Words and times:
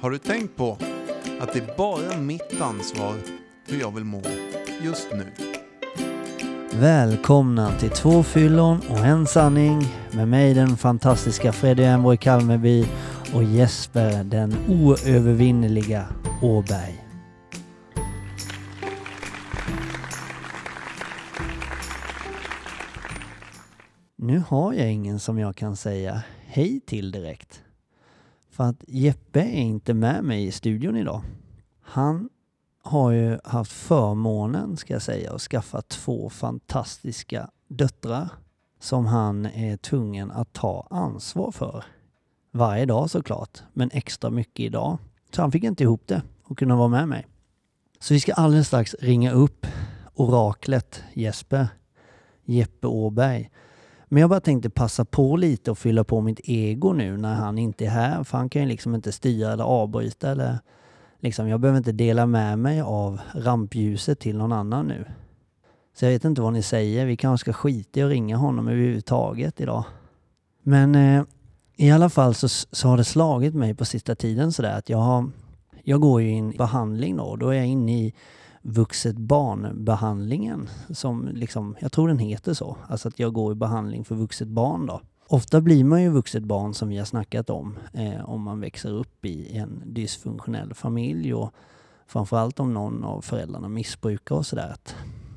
Har 0.00 0.10
du 0.10 0.18
tänkt 0.18 0.56
på 0.56 0.78
att 1.40 1.52
det 1.52 1.58
är 1.58 1.76
bara 1.76 2.20
mitt 2.20 2.60
ansvar 2.60 3.14
hur 3.68 3.80
jag 3.80 3.94
vill 3.94 4.04
må 4.04 4.22
just 4.82 5.08
nu? 5.12 5.26
Välkomna 6.72 7.78
till 7.78 7.90
två 7.90 8.22
fyllon 8.22 8.80
och 8.90 8.98
en 8.98 9.26
sanning 9.26 9.82
med 10.12 10.28
mig 10.28 10.54
den 10.54 10.76
fantastiska 10.76 11.52
Freddy 11.52 11.82
Emborg 11.82 12.16
Kalmeby 12.16 12.86
och 13.34 13.44
Jesper 13.44 14.24
den 14.24 14.54
oövervinneliga 14.68 16.06
Åberg. 16.42 17.04
Nu 24.16 24.42
har 24.48 24.72
jag 24.72 24.92
ingen 24.92 25.20
som 25.20 25.38
jag 25.38 25.56
kan 25.56 25.76
säga 25.76 26.22
hej 26.46 26.80
till 26.86 27.10
direkt. 27.10 27.62
För 28.56 28.64
att 28.64 28.84
Jeppe 28.88 29.40
är 29.40 29.60
inte 29.60 29.94
med 29.94 30.24
mig 30.24 30.46
i 30.46 30.52
studion 30.52 30.96
idag. 30.96 31.22
Han 31.80 32.28
har 32.82 33.10
ju 33.10 33.38
haft 33.44 33.72
förmånen, 33.72 34.76
ska 34.76 34.92
jag 34.92 35.02
säga, 35.02 35.32
att 35.32 35.40
skaffa 35.40 35.82
två 35.82 36.30
fantastiska 36.30 37.50
döttrar 37.68 38.28
som 38.80 39.06
han 39.06 39.46
är 39.46 39.76
tvungen 39.76 40.30
att 40.30 40.52
ta 40.52 40.86
ansvar 40.90 41.50
för. 41.50 41.84
Varje 42.52 42.86
dag 42.86 43.10
såklart, 43.10 43.62
men 43.72 43.90
extra 43.92 44.30
mycket 44.30 44.60
idag. 44.60 44.98
Så 45.30 45.42
han 45.42 45.52
fick 45.52 45.64
inte 45.64 45.82
ihop 45.82 46.02
det 46.06 46.22
och 46.42 46.58
kunna 46.58 46.76
vara 46.76 46.88
med 46.88 47.08
mig. 47.08 47.26
Så 48.00 48.14
vi 48.14 48.20
ska 48.20 48.32
alldeles 48.32 48.66
strax 48.66 48.94
ringa 49.00 49.32
upp 49.32 49.66
oraklet 50.14 51.02
Jesper, 51.14 51.68
Jeppe 52.44 52.86
Åberg. 52.86 53.50
Men 54.08 54.20
jag 54.20 54.30
bara 54.30 54.40
tänkte 54.40 54.70
passa 54.70 55.04
på 55.04 55.36
lite 55.36 55.70
och 55.70 55.78
fylla 55.78 56.04
på 56.04 56.20
mitt 56.20 56.40
ego 56.44 56.92
nu 56.92 57.16
när 57.16 57.34
han 57.34 57.58
inte 57.58 57.86
är 57.86 57.90
här. 57.90 58.24
För 58.24 58.38
han 58.38 58.48
kan 58.48 58.62
ju 58.62 58.68
liksom 58.68 58.94
inte 58.94 59.12
styra 59.12 59.52
eller 59.52 59.64
avbryta 59.64 60.30
eller 60.30 60.58
liksom, 61.20 61.48
jag 61.48 61.60
behöver 61.60 61.78
inte 61.78 61.92
dela 61.92 62.26
med 62.26 62.58
mig 62.58 62.80
av 62.80 63.20
rampljuset 63.34 64.20
till 64.20 64.36
någon 64.36 64.52
annan 64.52 64.86
nu. 64.86 65.04
Så 65.98 66.04
jag 66.04 66.12
vet 66.12 66.24
inte 66.24 66.42
vad 66.42 66.52
ni 66.52 66.62
säger. 66.62 67.06
Vi 67.06 67.16
kanske 67.16 67.44
ska 67.44 67.52
skita 67.52 68.00
i 68.00 68.02
att 68.02 68.10
ringa 68.10 68.36
honom 68.36 68.68
överhuvudtaget 68.68 69.60
idag. 69.60 69.84
Men 70.62 70.94
eh, 70.94 71.22
i 71.76 71.90
alla 71.90 72.08
fall 72.08 72.34
så, 72.34 72.48
så 72.48 72.88
har 72.88 72.96
det 72.96 73.04
slagit 73.04 73.54
mig 73.54 73.74
på 73.74 73.84
sista 73.84 74.14
tiden 74.14 74.52
sådär 74.52 74.78
att 74.78 74.88
jag 74.88 74.98
har 74.98 75.30
jag 75.88 76.00
går 76.00 76.22
ju 76.22 76.30
in 76.30 76.52
i 76.52 76.56
behandling 76.56 77.16
då. 77.16 77.36
Då 77.36 77.48
är 77.48 77.54
jag 77.54 77.66
inne 77.66 77.98
i 77.98 78.14
vuxet 78.68 79.16
barnbehandlingen 79.16 80.68
som 80.90 81.28
liksom, 81.28 81.76
jag 81.80 81.92
tror 81.92 82.08
den 82.08 82.18
heter 82.18 82.54
så. 82.54 82.76
Alltså 82.88 83.08
att 83.08 83.18
jag 83.18 83.32
går 83.32 83.52
i 83.52 83.54
behandling 83.54 84.04
för 84.04 84.14
vuxet 84.14 84.48
barn 84.48 84.86
då. 84.86 85.00
Ofta 85.28 85.60
blir 85.60 85.84
man 85.84 86.02
ju 86.02 86.08
vuxet 86.08 86.44
barn 86.44 86.74
som 86.74 86.88
vi 86.88 86.98
har 86.98 87.04
snackat 87.04 87.50
om 87.50 87.78
eh, 87.92 88.30
om 88.30 88.42
man 88.42 88.60
växer 88.60 88.92
upp 88.92 89.24
i 89.24 89.56
en 89.56 89.82
dysfunktionell 89.86 90.74
familj 90.74 91.34
och 91.34 91.52
framförallt 92.06 92.60
om 92.60 92.74
någon 92.74 93.04
av 93.04 93.20
föräldrarna 93.20 93.68
missbrukar 93.68 94.34
och 94.34 94.46
sådär. 94.46 94.76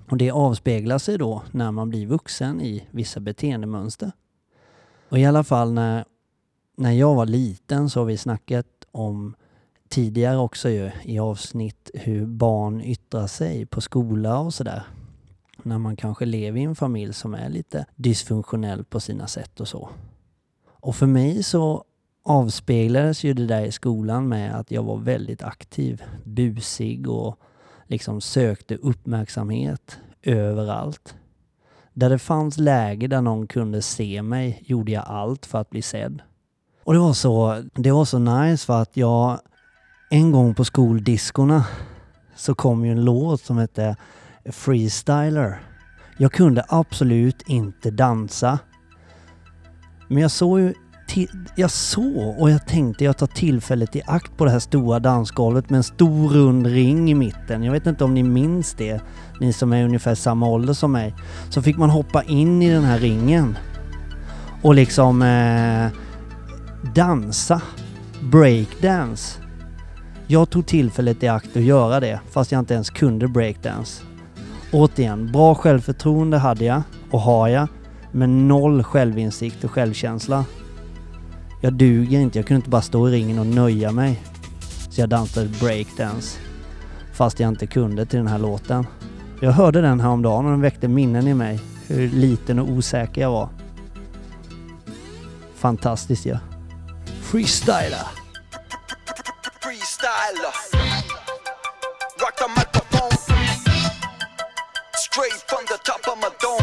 Och 0.09 0.17
det 0.17 0.31
avspeglar 0.31 0.97
sig 0.97 1.17
då 1.17 1.41
när 1.51 1.71
man 1.71 1.89
blir 1.89 2.07
vuxen 2.07 2.61
i 2.61 2.87
vissa 2.91 3.19
beteendemönster. 3.19 4.11
Och 5.09 5.19
i 5.19 5.25
alla 5.25 5.43
fall 5.43 5.73
när, 5.73 6.05
när 6.77 6.91
jag 6.91 7.15
var 7.15 7.25
liten 7.25 7.89
så 7.89 7.99
har 7.99 8.05
vi 8.05 8.17
snackat 8.17 8.67
om 8.91 9.35
tidigare 9.89 10.37
också 10.37 10.69
ju 10.69 10.91
i 11.03 11.19
avsnitt 11.19 11.91
hur 11.93 12.25
barn 12.25 12.81
yttrar 12.81 13.27
sig 13.27 13.65
på 13.65 13.81
skola 13.81 14.39
och 14.39 14.53
sådär. 14.53 14.83
När 15.63 15.77
man 15.77 15.95
kanske 15.95 16.25
lever 16.25 16.59
i 16.59 16.63
en 16.63 16.75
familj 16.75 17.13
som 17.13 17.33
är 17.33 17.49
lite 17.49 17.85
dysfunktionell 17.95 18.83
på 18.83 18.99
sina 18.99 19.27
sätt 19.27 19.59
och 19.59 19.67
så. 19.67 19.89
Och 20.67 20.95
för 20.95 21.05
mig 21.05 21.43
så 21.43 21.83
avspeglades 22.23 23.23
ju 23.23 23.33
det 23.33 23.45
där 23.45 23.61
i 23.61 23.71
skolan 23.71 24.27
med 24.27 24.55
att 24.55 24.71
jag 24.71 24.83
var 24.83 24.97
väldigt 24.97 25.43
aktiv, 25.43 26.03
busig 26.23 27.09
och 27.09 27.39
liksom 27.87 28.21
sökte 28.21 28.75
uppmärksamhet 28.75 29.99
överallt. 30.23 31.15
Där 31.93 32.09
det 32.09 32.19
fanns 32.19 32.57
läge 32.57 33.07
där 33.07 33.21
någon 33.21 33.47
kunde 33.47 33.81
se 33.81 34.21
mig 34.21 34.63
gjorde 34.65 34.91
jag 34.91 35.03
allt 35.07 35.45
för 35.45 35.57
att 35.57 35.69
bli 35.69 35.81
sedd. 35.81 36.21
Och 36.83 36.93
det 36.93 36.99
var 36.99 37.13
så, 37.13 37.63
det 37.73 37.91
var 37.91 38.05
så 38.05 38.19
nice 38.19 38.65
för 38.65 38.81
att 38.81 38.97
jag 38.97 39.39
en 40.09 40.31
gång 40.31 40.53
på 40.53 40.65
skoldiskorna 40.65 41.65
så 42.35 42.55
kom 42.55 42.85
ju 42.85 42.91
en 42.91 43.05
låt 43.05 43.41
som 43.41 43.57
hette 43.57 43.95
Freestyler. 44.45 45.59
Jag 46.17 46.31
kunde 46.31 46.65
absolut 46.67 47.41
inte 47.47 47.91
dansa. 47.91 48.59
Men 50.07 50.21
jag 50.21 50.31
såg 50.31 50.59
ju 50.59 50.73
jag 51.55 51.71
såg 51.71 52.39
och 52.39 52.49
jag 52.49 52.67
tänkte 52.67 53.03
jag 53.03 53.17
tar 53.17 53.27
tillfället 53.27 53.95
i 53.95 54.01
akt 54.05 54.37
på 54.37 54.45
det 54.45 54.51
här 54.51 54.59
stora 54.59 54.99
dansgolvet 54.99 55.69
med 55.69 55.77
en 55.77 55.83
stor 55.83 56.29
rund 56.29 56.67
ring 56.67 57.11
i 57.11 57.13
mitten. 57.13 57.63
Jag 57.63 57.71
vet 57.71 57.87
inte 57.87 58.03
om 58.03 58.13
ni 58.13 58.23
minns 58.23 58.73
det, 58.73 59.01
ni 59.39 59.53
som 59.53 59.73
är 59.73 59.83
ungefär 59.83 60.15
samma 60.15 60.47
ålder 60.47 60.73
som 60.73 60.91
mig. 60.91 61.15
Så 61.49 61.61
fick 61.61 61.77
man 61.77 61.89
hoppa 61.89 62.23
in 62.23 62.61
i 62.61 62.69
den 62.69 62.83
här 62.83 62.99
ringen 62.99 63.57
och 64.61 64.75
liksom 64.75 65.21
eh, 65.21 65.87
dansa. 66.93 67.61
Breakdance. 68.21 69.48
Jag 70.31 70.49
tog 70.49 70.65
tillfället 70.65 71.23
i 71.23 71.27
akt 71.27 71.57
att 71.57 71.63
göra 71.63 71.99
det, 71.99 72.19
fast 72.31 72.51
jag 72.51 72.59
inte 72.59 72.73
ens 72.73 72.89
kunde 72.89 73.27
breakdance. 73.27 74.03
Återigen, 74.71 75.31
bra 75.31 75.55
självförtroende 75.55 76.37
hade 76.37 76.65
jag, 76.65 76.81
och 77.11 77.19
har 77.19 77.47
jag, 77.47 77.67
men 78.11 78.47
noll 78.47 78.83
självinsikt 78.83 79.63
och 79.63 79.71
självkänsla. 79.71 80.45
Jag 81.61 81.73
duger 81.73 82.19
inte, 82.19 82.39
jag 82.39 82.47
kunde 82.47 82.55
inte 82.55 82.69
bara 82.69 82.81
stå 82.81 83.09
i 83.09 83.11
ringen 83.11 83.39
och 83.39 83.45
nöja 83.45 83.91
mig. 83.91 84.23
Så 84.89 85.01
jag 85.01 85.09
dansade 85.09 85.49
breakdance. 85.59 86.39
Fast 87.13 87.39
jag 87.39 87.47
inte 87.47 87.67
kunde 87.67 88.05
till 88.05 88.19
den 88.19 88.27
här 88.27 88.39
låten. 88.39 88.87
Jag 89.41 89.51
hörde 89.51 89.81
den 89.81 89.99
häromdagen 89.99 90.45
och 90.45 90.51
den 90.51 90.61
väckte 90.61 90.87
minnen 90.87 91.27
i 91.27 91.33
mig. 91.33 91.59
Hur 91.87 92.09
liten 92.09 92.59
och 92.59 92.69
osäker 92.69 93.21
jag 93.21 93.31
var. 93.31 93.49
Fantastiskt 95.55 96.25
ju. 96.25 96.29
Ja. 96.29 96.39
Freestyler! 97.21 98.18
Freestyler. 100.19 100.53
Rock 102.21 102.35
the 102.37 102.47
microphone. 102.47 103.11
Straight 104.95 105.33
from 105.47 105.65
the 105.65 105.79
top 105.83 106.07
of 106.07 106.17
my 106.19 106.29
dome. 106.39 106.59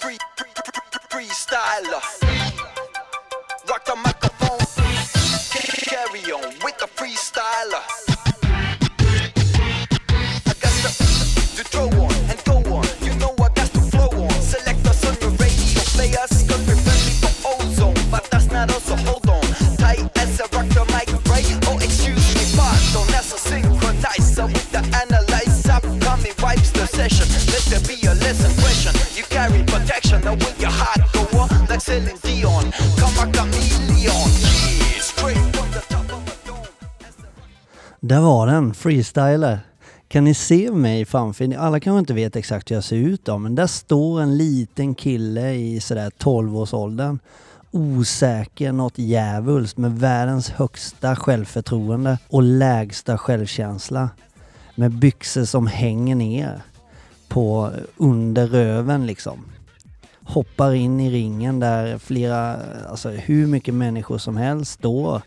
Free, 0.00 0.18
free, 0.36 0.50
free, 1.10 1.26
freestyler. 1.26 2.02
Rock 2.02 2.15
freestyler. 38.86 39.58
Kan 40.08 40.24
ni 40.24 40.34
se 40.34 40.70
mig 40.70 41.04
framför 41.04 41.56
Alla 41.56 41.80
kanske 41.80 41.98
inte 41.98 42.14
vet 42.14 42.36
exakt 42.36 42.70
hur 42.70 42.76
jag 42.76 42.84
ser 42.84 42.96
ut 42.96 43.24
då, 43.24 43.38
men 43.38 43.54
där 43.54 43.66
står 43.66 44.20
en 44.20 44.36
liten 44.36 44.94
kille 44.94 45.52
i 45.52 45.80
sådär 45.80 46.10
12-årsåldern. 46.18 47.18
Osäker 47.70 48.72
något 48.72 48.98
djävulskt 48.98 49.78
med 49.78 49.98
världens 49.98 50.50
högsta 50.50 51.16
självförtroende 51.16 52.18
och 52.28 52.42
lägsta 52.42 53.18
självkänsla. 53.18 54.10
Med 54.74 54.92
byxor 54.92 55.44
som 55.44 55.66
hänger 55.66 56.14
ner 56.14 56.62
på 57.28 57.70
under 57.96 58.46
röven 58.46 59.06
liksom. 59.06 59.44
Hoppar 60.24 60.74
in 60.74 61.00
i 61.00 61.10
ringen 61.10 61.60
där 61.60 61.98
flera, 61.98 62.56
alltså 62.88 63.10
hur 63.10 63.46
mycket 63.46 63.74
människor 63.74 64.18
som 64.18 64.36
helst 64.36 64.72
står 64.72 65.22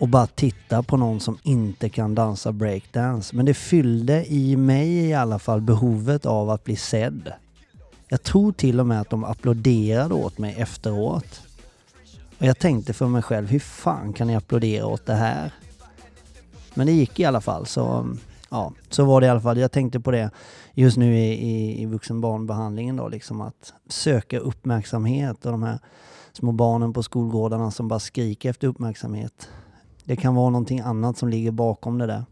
och 0.00 0.08
bara 0.08 0.26
titta 0.26 0.82
på 0.82 0.96
någon 0.96 1.20
som 1.20 1.38
inte 1.42 1.88
kan 1.88 2.14
dansa 2.14 2.52
breakdance. 2.52 3.36
Men 3.36 3.46
det 3.46 3.54
fyllde 3.54 4.32
i 4.32 4.56
mig 4.56 4.88
i 4.88 5.14
alla 5.14 5.38
fall 5.38 5.60
behovet 5.60 6.26
av 6.26 6.50
att 6.50 6.64
bli 6.64 6.76
sedd. 6.76 7.32
Jag 8.08 8.22
tror 8.22 8.52
till 8.52 8.80
och 8.80 8.86
med 8.86 9.00
att 9.00 9.10
de 9.10 9.24
applåderade 9.24 10.14
åt 10.14 10.38
mig 10.38 10.54
efteråt. 10.58 11.40
Och 12.38 12.46
jag 12.46 12.58
tänkte 12.58 12.92
för 12.92 13.06
mig 13.06 13.22
själv, 13.22 13.48
hur 13.48 13.58
fan 13.58 14.12
kan 14.12 14.26
ni 14.26 14.36
applådera 14.36 14.86
åt 14.86 15.06
det 15.06 15.14
här? 15.14 15.52
Men 16.74 16.86
det 16.86 16.92
gick 16.92 17.20
i 17.20 17.24
alla 17.24 17.40
fall 17.40 17.66
så 17.66 18.08
ja, 18.50 18.72
så 18.90 19.04
var 19.04 19.20
det 19.20 19.26
i 19.26 19.30
alla 19.30 19.40
fall. 19.40 19.58
Jag 19.58 19.72
tänkte 19.72 20.00
på 20.00 20.10
det 20.10 20.30
just 20.74 20.96
nu 20.96 21.18
i, 21.18 21.32
i, 21.32 21.82
i 21.82 21.86
vuxenbarnbehandlingen 21.86 22.96
då, 22.96 23.08
liksom 23.08 23.40
att 23.40 23.72
söka 23.88 24.38
uppmärksamhet 24.38 25.46
och 25.46 25.52
de 25.52 25.62
här 25.62 25.78
små 26.32 26.52
barnen 26.52 26.92
på 26.92 27.02
skolgårdarna 27.02 27.70
som 27.70 27.88
bara 27.88 28.00
skriker 28.00 28.50
efter 28.50 28.68
uppmärksamhet. 28.68 29.48
Det 30.04 30.16
kan 30.16 30.34
vara 30.34 30.50
någonting 30.50 30.80
annat 30.80 31.16
som 31.16 31.28
ligger 31.28 31.50
bakom 31.50 31.98
det 31.98 32.06
där. 32.06 32.24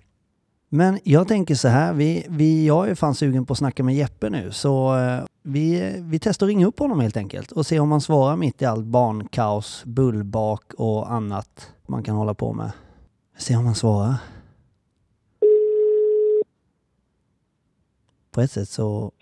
Men 0.69 0.99
jag 1.05 1.29
tänker 1.29 1.55
så 1.55 1.69
här, 1.69 1.93
vi, 1.93 2.27
vi, 2.29 2.67
jag 2.67 2.89
är 2.89 2.95
fan 2.95 3.15
sugen 3.15 3.47
på 3.47 3.53
att 3.53 3.59
snacka 3.59 3.85
med 3.85 3.95
Jeppe 3.95 4.31
nu, 4.31 4.53
så 4.53 4.99
eh, 4.99 5.25
vi, 5.43 5.95
vi 6.01 6.19
testar 6.19 6.47
att 6.47 6.49
ringa 6.49 6.67
upp 6.67 6.79
honom 6.79 7.01
helt 7.01 7.17
enkelt 7.17 7.53
och 7.53 7.67
se 7.67 7.81
om 7.81 7.93
han 7.93 8.01
svarar 8.01 8.37
mitt 8.37 8.63
i 8.63 8.65
allt 8.65 8.85
barnkaos, 8.85 9.85
bullbak 9.85 10.75
och 10.75 11.13
annat 11.13 11.73
man 11.87 12.03
kan 12.03 12.17
hålla 12.17 12.35
på 12.35 12.53
med. 12.53 12.73
Se 13.37 13.57
om 13.57 13.67
han 13.67 13.75
svarar. 13.75 14.15
På 18.31 18.41
ett 18.41 18.51
sätt 18.51 18.69
så 18.69 19.13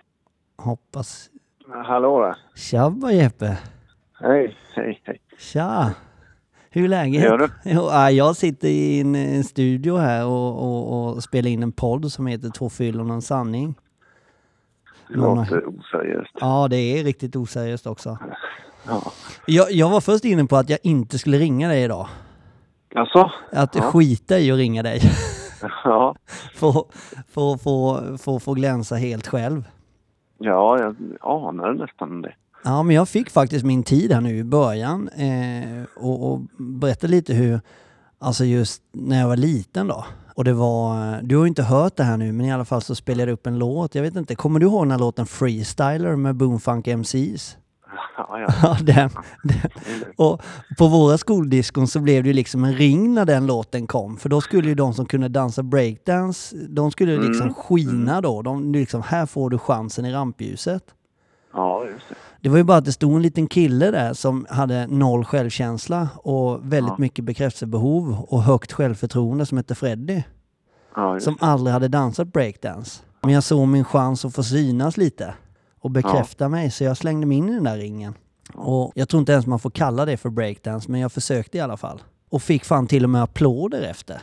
hoppas... 0.57 1.31
Hallå 1.87 2.21
där. 2.21 2.37
Tjabba 2.55 3.11
Jeppe! 3.11 3.59
Hej, 4.21 4.57
hej, 4.75 5.01
hej. 5.05 5.21
Tja! 5.39 5.95
Hur 6.76 6.84
är 6.84 6.88
läget? 6.88 7.23
Gör 7.23 7.38
du? 7.38 7.49
Jo, 7.64 7.88
ja, 7.90 8.11
jag 8.11 8.37
sitter 8.37 8.69
i 8.69 9.00
en, 9.00 9.14
en 9.14 9.44
studio 9.44 9.96
här 9.96 10.26
och, 10.26 10.62
och, 10.62 11.14
och 11.14 11.23
spelar 11.23 11.50
in 11.50 11.62
en 11.62 11.73
podd 11.73 12.12
som 12.12 12.26
heter 12.26 12.50
Två 12.50 12.70
fyllon 12.70 13.11
och 13.11 13.14
en 13.14 13.23
sanning. 13.23 13.75
Det 15.08 15.14
låter 15.14 15.69
oseriöst. 15.69 16.31
Ja, 16.40 16.69
det 16.69 16.76
är 16.76 17.05
riktigt 17.05 17.37
oseriöst 17.37 17.87
också. 17.87 18.19
Ja. 18.87 19.02
Jag, 19.46 19.73
jag 19.73 19.90
var 19.90 20.00
först 20.00 20.25
inne 20.25 20.44
på 20.44 20.56
att 20.56 20.70
jag 20.70 20.78
inte 20.82 21.19
skulle 21.19 21.38
ringa 21.38 21.69
dig 21.69 21.82
idag. 21.82 22.08
Alltså? 22.94 23.31
Att 23.52 23.75
Ja. 23.75 23.82
skita 23.82 24.38
i 24.38 24.50
att 24.50 24.56
ringa 24.58 24.82
dig. 24.82 25.00
Ja. 25.84 26.14
För 27.28 28.37
att 28.37 28.43
få 28.43 28.55
glänsa 28.55 28.94
helt 28.94 29.26
själv. 29.26 29.64
Ja, 30.38 30.78
jag 30.81 30.96
anade 31.20 31.75
nästan 31.75 32.23
det. 32.23 32.34
Ja, 32.67 32.83
men 32.83 32.97
jag 32.97 33.09
fick 33.09 33.31
faktiskt 33.31 33.65
min 33.65 33.83
tid 33.83 34.13
här 34.13 34.21
nu 34.21 34.37
i 34.39 34.45
början 34.45 35.09
eh, 35.09 35.83
och, 35.97 36.33
och 36.33 36.41
berätta 36.59 37.07
lite 37.07 37.35
hur, 37.35 37.61
alltså 38.19 38.45
just 38.45 38.83
när 38.93 39.21
jag 39.21 39.29
var 39.29 39.37
liten 39.37 39.87
då. 39.87 40.05
Och 40.35 40.45
det 40.45 40.53
var, 40.53 41.19
du 41.23 41.37
har 41.37 41.45
ju 41.45 41.49
inte 41.49 41.63
hört 41.63 41.97
det 41.97 42.03
här 42.05 42.17
nu, 42.17 42.33
men 42.33 42.47
i 42.47 42.53
alla 42.53 42.65
fall 42.65 42.83
så 42.83 42.95
spelade 42.95 43.31
jag 43.31 43.35
upp 43.35 43.47
en 43.47 43.59
låt. 43.59 43.95
Jag 43.95 44.03
vet 44.03 44.17
inte, 44.17 44.35
kommer 44.35 44.61
du 44.61 44.67
ihåg 44.67 44.83
den 44.85 44.91
här 44.91 44.99
låten 44.99 45.27
Freestyler 45.27 46.17
med 46.17 46.37
Boomfunk 46.37 46.87
MCs? 46.87 47.57
Ja, 48.17 48.39
ja. 48.41 48.49
Ja, 48.63 48.77
den, 48.83 49.11
den. 49.45 49.71
Och 50.17 50.43
på 50.79 50.89
våra 50.89 51.19
skoldiskon 51.19 51.89
så 51.89 52.01
blev 52.01 52.23
det 52.23 52.29
ju 52.29 52.33
liksom 52.33 52.65
en 52.65 52.75
ring 52.75 53.15
när 53.15 53.25
den 53.25 53.47
låten 53.47 53.87
kom. 53.87 54.17
För 54.17 54.29
då 54.29 54.41
skulle 54.41 54.69
ju 54.69 54.75
de 54.75 54.95
som 54.95 55.07
kunde 55.07 55.29
dansa 55.29 55.62
breakdance, 55.62 56.57
de 56.69 56.91
skulle 56.91 57.17
liksom 57.17 57.43
Mm. 57.43 57.55
skina 57.55 58.21
då. 58.21 58.43
De 58.43 58.73
liksom, 58.73 59.03
här 59.03 59.27
får 59.27 59.51
du 59.51 59.59
chansen 59.59 60.05
i 60.05 60.12
rampljuset. 60.12 60.83
ja 61.53 61.85
just 61.93 62.09
det. 62.09 62.15
Det 62.41 62.49
var 62.49 62.56
ju 62.56 62.65
bara 62.65 62.79
att 62.79 62.85
det 62.85 62.93
stod 62.93 63.17
en 63.17 63.23
liten 63.23 63.47
kille 63.47 63.91
där 63.91 64.12
som 64.15 64.47
hade 64.50 64.87
noll 64.87 65.25
självkänsla 65.25 66.09
och 66.17 66.73
väldigt 66.73 66.91
Ja. 66.93 66.97
mycket 66.99 67.25
bekräftelsebehov 67.25 68.25
och 68.29 68.43
högt 68.43 68.73
självförtroende 68.73 69.47
som 69.47 69.56
hette 69.59 69.75
Freddy. 69.75 70.23
Ja, 70.97 71.21
Som 71.21 71.37
aldrig 71.41 71.73
hade 71.73 71.88
dansat 71.88 72.33
breakdance. 72.33 73.03
Men 73.23 73.35
jag 73.35 73.43
såg 73.43 73.69
min 73.69 73.85
chans 73.85 74.25
att 74.25 74.35
få 74.35 74.43
synas 74.43 74.97
lite 74.97 75.35
och 75.81 75.91
bekräfta 75.91 76.49
mig 76.49 76.71
så 76.71 76.85
jag 76.85 76.97
slängde 76.97 77.27
mig 77.27 77.37
in 77.38 77.49
i 77.49 77.55
den 77.55 77.65
där 77.65 77.77
ringen. 77.77 78.15
Och 78.55 78.93
jag 78.94 79.09
tror 79.09 79.21
inte 79.21 79.33
ens 79.33 79.47
man 79.47 79.59
får 79.59 79.71
kalla 79.71 80.05
det 80.05 80.17
för 80.17 80.31
breakdance 80.31 80.91
men 80.91 81.00
jag 81.00 81.12
försökte 81.12 81.59
i 81.59 81.61
alla 81.61 81.77
fall. 81.77 82.03
Och 82.31 82.43
fick 82.43 82.65
fan 82.65 82.87
till 82.87 83.05
och 83.05 83.11
med 83.11 83.23
applåder 83.23 83.83
efter. 83.83 84.21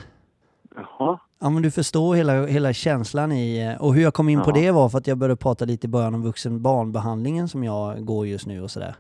Jaha. 0.76 1.20
Ja 1.42 1.50
men 1.50 1.64
du 1.64 1.72
förstår 1.72 2.16
hela, 2.16 2.46
hela 2.46 2.74
känslan 2.74 3.32
i, 3.32 3.76
eh, 3.76 3.82
och 3.84 3.94
hur 3.94 4.02
jag 4.04 4.14
kom 4.14 4.30
in 4.30 4.42
på 4.42 4.50
Ja. 4.50 4.54
det 4.54 4.72
var 4.72 4.90
för 4.90 4.98
att 4.98 5.08
jag 5.08 5.18
började 5.18 5.36
prata 5.36 5.66
lite 5.66 5.88
i 5.88 5.90
början 5.90 6.16
om 6.16 6.24
vuxen 6.24 6.62
barnbehandlingen 6.62 7.48
som 7.48 7.64
jag 7.64 8.06
går 8.06 8.28
just 8.28 8.48
nu 8.48 8.62
och 8.62 8.72
sådär. 8.72 8.96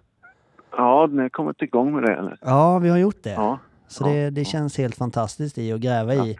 Ja, 0.78 1.08
ni 1.12 1.22
har 1.22 1.30
kommit 1.30 1.62
igång 1.62 1.94
med 1.96 2.04
det 2.04 2.16
eller? 2.16 2.38
Ja, 2.42 2.80
vi 2.80 2.90
har 2.90 2.98
gjort 2.98 3.24
det. 3.24 3.30
Ja. 3.34 3.60
Så 3.88 4.04
ja, 4.04 4.14
det, 4.14 4.30
det 4.30 4.46
känns 4.46 4.78
helt 4.78 4.96
fantastiskt 4.96 5.58
i 5.58 5.72
att 5.74 5.80
gräva 5.80 6.14
i 6.14 6.38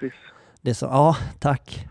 det 0.62 0.74
som, 0.74 0.90
ja 0.90 1.16
tack. 1.40 1.86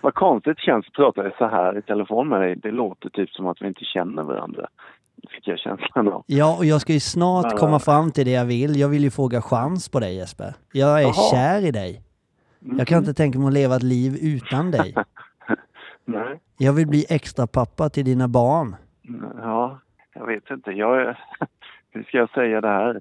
Vad 0.00 0.14
konstigt 0.14 0.58
känns 0.58 0.86
att 0.86 0.92
prata 0.92 1.22
så 1.38 1.46
här 1.46 1.78
i 1.78 1.82
telefon 1.82 2.28
med 2.28 2.40
dig. 2.40 2.56
Det 2.56 2.70
låter 2.70 3.08
typ 3.08 3.30
som 3.30 3.46
att 3.46 3.56
vi 3.62 3.66
inte 3.66 3.84
känner 3.84 4.22
varandra. 4.22 4.66
Fick 5.30 5.48
jag 5.48 5.58
känslan 5.58 6.08
av. 6.08 6.24
Ja, 6.26 6.56
och 6.58 6.64
jag 6.64 6.80
ska 6.80 6.92
ju 6.92 7.00
snart 7.00 7.58
komma 7.58 7.78
fram 7.78 8.10
till 8.10 8.24
det 8.24 8.30
jag 8.30 8.44
vill. 8.44 8.80
Jag 8.80 8.88
vill 8.88 9.02
ju 9.04 9.10
fråga 9.10 9.42
chans 9.42 9.88
på 9.88 10.00
dig 10.00 10.16
Jesper. 10.16 10.54
Jag 10.72 10.98
är 10.98 11.02
Jaha. 11.02 11.12
kär 11.30 11.64
i 11.64 11.70
dig. 11.70 12.02
Jag 12.78 12.86
kan 12.86 12.98
inte 12.98 13.14
tänka 13.14 13.38
mig 13.38 13.48
att 13.48 13.54
leva 13.54 13.76
ett 13.76 13.82
liv 13.82 14.16
utan 14.22 14.70
dig. 14.70 14.94
Nej. 16.04 16.40
Jag 16.58 16.72
vill 16.72 16.86
bli 16.86 17.06
extra 17.08 17.46
pappa 17.46 17.88
till 17.88 18.04
dina 18.04 18.28
barn. 18.28 18.76
Ja, 19.42 19.80
jag 20.14 20.26
vet 20.26 20.50
inte. 20.50 20.70
Jag 20.70 21.00
är... 21.00 21.18
Hur 21.90 22.02
ska 22.02 22.18
jag 22.18 22.30
säga 22.30 22.60
det 22.60 22.68
här? 22.68 23.00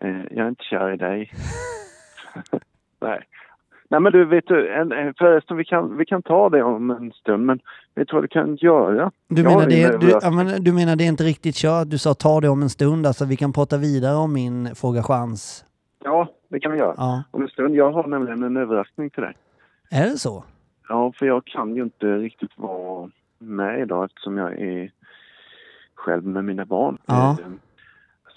Eh, 0.00 0.20
Jag 0.30 0.44
är 0.44 0.48
inte 0.48 0.64
kär 0.64 0.92
i 0.92 0.96
dig. 0.96 1.32
Nej. 3.00 3.20
Nej 3.88 4.00
men 4.00 4.12
du, 4.12 4.24
vet 4.24 4.46
du, 4.46 4.74
en, 4.74 4.92
en- 4.92 5.14
förresten 5.14 5.56
vi 5.56 5.64
kan, 5.64 5.96
vi 5.96 6.04
kan 6.06 6.22
ta 6.22 6.48
det 6.50 6.62
om 6.62 6.90
en 6.90 7.12
stund, 7.12 7.46
men 7.46 7.60
vet 7.94 8.08
du 8.08 8.14
vad 8.14 8.24
du 8.24 8.28
kan 8.28 8.56
göra? 8.56 9.10
Du 9.28 9.42
menar, 9.42 9.66
det, 9.66 10.00
du, 10.00 10.18
ja, 10.22 10.30
men, 10.30 10.64
du 10.64 10.72
menar 10.72 10.96
det 10.96 11.04
är 11.04 11.08
inte 11.08 11.24
riktigt 11.24 11.54
kört? 11.54 11.90
Du 11.90 11.98
sa 11.98 12.14
ta 12.14 12.40
det 12.40 12.48
om 12.48 12.62
en 12.62 12.70
stund, 12.70 13.06
alltså 13.06 13.24
vi 13.24 13.36
kan 13.36 13.52
prata 13.52 13.76
vidare 13.76 14.16
om 14.16 14.32
min 14.32 14.74
fråga 14.74 15.02
chans. 15.02 15.64
Ja, 16.04 16.28
det 16.48 16.60
kan 16.60 16.72
vi 16.72 16.78
göra. 16.78 16.94
Ja, 16.96 17.22
Om 17.30 17.42
en 17.42 17.48
stund. 17.48 17.74
Jag 17.74 17.92
har 17.92 18.06
nämligen 18.06 18.42
en 18.42 18.56
överraskning 18.56 19.10
till 19.10 19.22
dig. 19.22 19.36
är 19.90 20.04
det 20.10 20.18
så? 20.18 20.44
Ja, 20.88 21.12
för 21.12 21.26
jag 21.26 21.44
kan 21.44 21.76
ju 21.76 21.82
inte 21.82 22.06
riktigt 22.18 22.50
vara 22.58 23.10
med 23.38 23.80
idag 23.80 24.04
eftersom 24.04 24.36
jag 24.38 24.52
är 24.60 24.90
själv 25.94 26.24
med 26.26 26.44
mina 26.44 26.64
barn. 26.64 26.98
Ja. 27.06 27.36
Eh, 27.40 27.46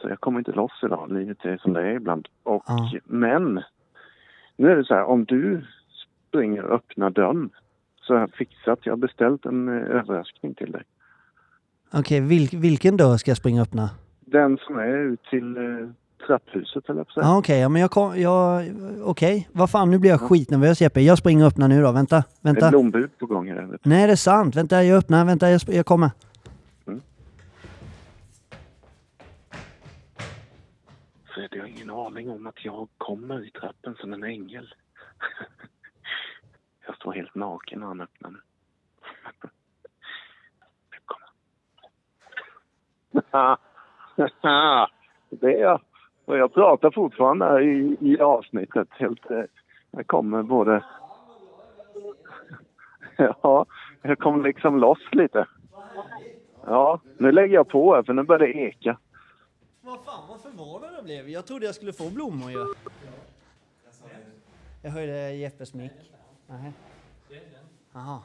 Så 0.01 0.09
jag 0.09 0.19
kommer 0.19 0.39
inte 0.39 0.51
loss 0.51 0.71
idag. 0.83 1.11
Livet 1.11 1.45
är 1.45 1.57
som 1.57 1.73
det 1.73 1.81
är 1.81 1.95
ibland. 1.95 2.27
Och, 2.43 2.63
Ja. 2.67 2.91
Men 3.05 3.61
nu 4.55 4.71
är 4.71 4.75
det 4.75 4.85
så 4.85 4.93
här, 4.95 5.03
om 5.03 5.25
du 5.25 5.65
springer 6.29 6.63
och 6.63 6.75
öppnar 6.75 7.09
dörren 7.09 7.49
så 8.01 8.13
har 8.13 8.19
jag 8.19 8.31
fixat, 8.33 8.79
jag 8.83 8.91
har 8.93 8.97
beställt 8.97 9.45
en 9.45 9.67
eh, 9.67 9.73
överraskning 9.97 10.53
till 10.53 10.71
dig. 10.71 10.83
Okej, 11.93 12.21
vil, 12.21 12.49
vilken 12.53 12.97
dörr 12.97 13.17
ska 13.17 13.31
jag 13.31 13.37
springa 13.37 13.61
och 13.61 13.67
öppna? 13.67 13.89
Den 14.19 14.57
som 14.57 14.79
är 14.79 14.97
ut 14.97 15.23
till 15.23 15.57
eh, 15.57 15.89
trapphuset 16.29 16.89
eller 16.89 17.03
på 17.03 17.11
Ja, 17.15 17.37
okej, 17.37 17.59
ja, 17.59 17.69
men 17.69 17.81
jag 17.81 17.91
kom, 17.91 18.19
jag, 18.21 18.63
okej. 19.03 19.49
Vad 19.51 19.69
fan, 19.69 19.91
nu 19.91 19.99
blir 19.99 20.09
jag 20.11 20.21
skitnervös 20.21 20.81
Jeppe. 20.81 21.01
Jag 21.01 21.17
springer 21.17 21.43
och 21.43 21.47
öppnar 21.47 21.67
nu 21.67 21.81
då, 21.81 21.91
vänta, 21.91 22.15
Det 22.15 22.49
är 22.49 22.53
vänta. 22.53 22.69
blombud 22.69 23.17
på 23.17 23.25
gång 23.25 23.47
här. 23.49 23.77
Nej, 23.83 24.07
det 24.07 24.11
är 24.13 24.15
sant. 24.15 24.55
Vänta, 24.55 24.83
jag 24.83 24.97
öppnar, 24.97 25.25
vänta, 25.25 25.49
jag, 25.51 25.61
jag 25.67 25.85
kommer. 25.85 26.11
Fred, 31.25 31.49
jag 31.51 31.61
har 31.61 31.67
ingen 31.67 31.89
aning 31.89 32.29
om 32.29 32.47
att 32.47 32.65
jag 32.65 32.87
kommer 32.97 33.47
i 33.47 33.51
trappen 33.51 33.95
som 33.99 34.13
en 34.13 34.23
ängel. 34.23 34.73
jag 36.87 36.95
står 36.95 37.13
helt 37.13 37.35
naken 37.35 37.79
när 37.79 37.87
han 37.87 38.01
öppnar 38.01 38.29
nu. 38.29 38.39
Nu 40.91 40.97
kommer 41.05 41.25
han. 43.31 43.57
Det 45.29 45.47
är 45.53 45.61
jag. 45.61 45.81
Och 46.29 46.37
jag 46.37 46.53
pratar 46.53 46.91
fortfarande 46.91 47.63
i, 47.63 47.97
i 48.01 48.19
avsnittet. 48.19 48.87
Helt, 48.91 49.31
eh, 49.31 49.43
jag 49.91 50.07
kommer 50.07 50.43
både... 50.43 50.85
ja, 53.41 53.65
jag 54.01 54.19
kommer 54.19 54.43
liksom 54.43 54.79
loss 54.79 54.99
lite. 55.11 55.47
Ja, 56.65 56.99
nu 57.17 57.31
lägger 57.31 57.55
jag 57.55 57.67
på 57.67 57.95
här 57.95 58.03
för 58.03 58.13
nu 58.13 58.23
börjar 58.23 58.47
det 58.47 58.53
eka. 58.53 58.97
Vad 59.81 59.99
fan 60.05 60.27
vad 60.29 60.41
förvånad 60.41 60.89
jag 60.97 61.03
blev. 61.03 61.29
Jag 61.29 61.45
trodde 61.45 61.65
jag 61.65 61.75
skulle 61.75 61.93
få 61.93 62.09
blommor 62.09 62.51
ju. 62.51 62.65
Jag 64.81 64.91
höjde 64.91 65.33
Jeppes 65.33 65.73
mick. 65.73 66.11
Nej. 66.47 66.73
Jaha. 67.93 68.19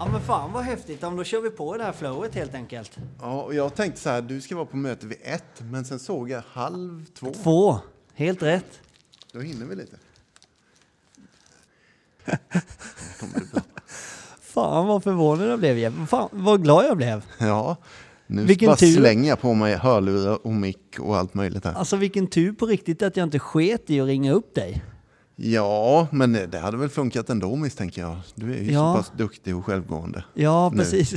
Ja 0.00 0.08
men 0.12 0.20
fan 0.20 0.52
vad 0.52 0.62
häftigt. 0.64 0.98
Ja, 1.02 1.10
då 1.10 1.24
kör 1.24 1.40
vi 1.40 1.50
på 1.50 1.76
det 1.76 1.84
här 1.84 1.92
flowet 1.92 2.34
helt 2.34 2.54
enkelt. 2.54 2.98
Ja, 3.20 3.42
och 3.42 3.54
jag 3.54 3.74
tänkte 3.74 4.00
så 4.00 4.10
här, 4.10 4.22
du 4.22 4.40
ska 4.40 4.56
vara 4.56 4.66
på 4.66 4.76
möte 4.76 5.06
vid 5.06 5.18
ett, 5.22 5.60
men 5.70 5.84
sen 5.84 5.98
såg 5.98 6.30
jag 6.30 6.42
halv 6.52 7.04
två. 7.14 7.32
Två. 7.42 7.78
Helt 8.14 8.42
rätt. 8.42 8.80
Då 9.32 9.40
hinner 9.40 9.66
vi 9.66 9.74
lite. 9.76 9.96
Fan 14.40 14.86
vad 14.86 15.02
förvånad 15.02 15.48
jag 15.48 15.58
blev 15.58 15.78
Jeppe. 15.78 16.06
Fan 16.06 16.28
vad 16.32 16.62
glad 16.62 16.84
jag 16.84 16.96
blev. 16.96 17.24
Ja, 17.38 17.76
nu 18.26 18.44
Vilken 18.44 18.66
bara 18.66 18.76
tur. 18.76 18.96
slänger 18.96 19.28
jag 19.28 19.40
på 19.40 19.54
mig 19.54 19.74
hörlurar 19.74 20.46
och 20.46 20.52
mick 20.52 20.98
och 21.00 21.16
allt 21.16 21.34
möjligt 21.34 21.64
här. 21.64 21.72
Alltså 21.72 21.96
vilken 21.96 22.26
tur 22.26 22.52
på 22.52 22.66
riktigt 22.66 23.02
att 23.02 23.16
jag 23.16 23.26
inte 23.26 23.38
sket 23.38 23.90
i 23.90 24.00
att 24.00 24.06
ringa 24.06 24.32
upp 24.32 24.54
dig. 24.54 24.82
Ja, 25.42 26.06
men 26.12 26.32
det 26.32 26.58
hade 26.58 26.76
väl 26.76 26.88
funkat 26.88 27.30
ändå 27.30 27.56
misstänker 27.56 28.02
jag. 28.02 28.16
Du 28.34 28.54
är 28.54 28.58
ju 28.62 28.72
Ja. 28.72 28.92
så 28.94 28.98
pass 28.98 29.12
duktig 29.18 29.56
och 29.56 29.64
självgående. 29.66 30.24
Ja 30.34 30.70
Nu. 30.72 30.78
precis. 30.78 31.14